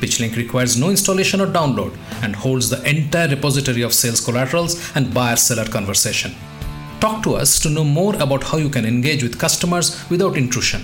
[0.00, 5.14] PitchLink requires no installation or download and holds the entire repository of sales collaterals and
[5.14, 6.34] buyer seller conversation.
[6.98, 10.82] Talk to us to know more about how you can engage with customers without intrusion.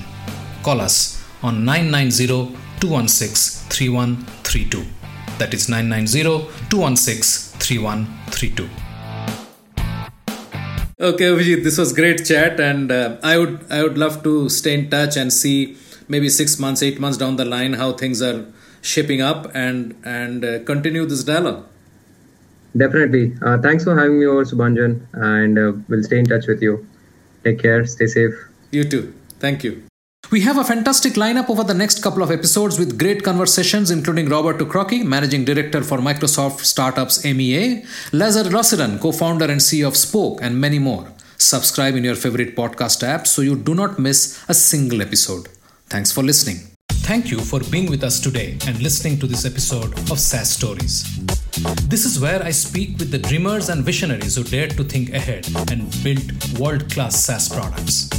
[0.63, 4.85] Call us on 990 216 3132.
[5.39, 8.88] That is 990 216 3132.
[11.01, 14.75] Okay, Abhijit, this was great chat, and uh, I would I would love to stay
[14.75, 15.77] in touch and see
[16.09, 18.47] maybe six months, eight months down the line how things are
[18.83, 21.67] shaping up and and uh, continue this dialogue.
[22.77, 23.37] Definitely.
[23.41, 26.85] Uh, thanks for having me over, Subhanjan, and uh, we'll stay in touch with you.
[27.45, 27.87] Take care.
[27.87, 28.35] Stay safe.
[28.73, 29.15] You too.
[29.39, 29.88] Thank you.
[30.31, 34.29] We have a fantastic lineup over the next couple of episodes with great conversations, including
[34.29, 39.97] Robert Tucrocki, Managing Director for Microsoft Startups MEA, Lazar Rosiran, co founder and CEO of
[39.97, 41.11] Spoke, and many more.
[41.39, 45.49] Subscribe in your favorite podcast app so you do not miss a single episode.
[45.87, 46.59] Thanks for listening.
[47.09, 51.05] Thank you for being with us today and listening to this episode of SaaS Stories.
[51.89, 55.49] This is where I speak with the dreamers and visionaries who dared to think ahead
[55.71, 58.11] and build world class SaaS products.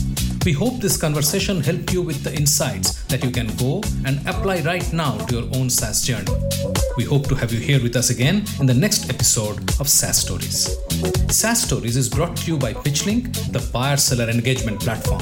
[0.50, 4.62] We hope this conversation helped you with the insights that you can go and apply
[4.62, 6.32] right now to your own SaaS journey.
[6.98, 10.18] We hope to have you here with us again in the next episode of SaaS
[10.18, 10.76] Stories.
[11.30, 15.22] SaaS Stories is brought to you by PitchLink, the buyer seller engagement platform,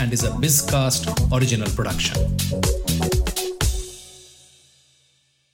[0.00, 3.35] and is a Bizcast original production.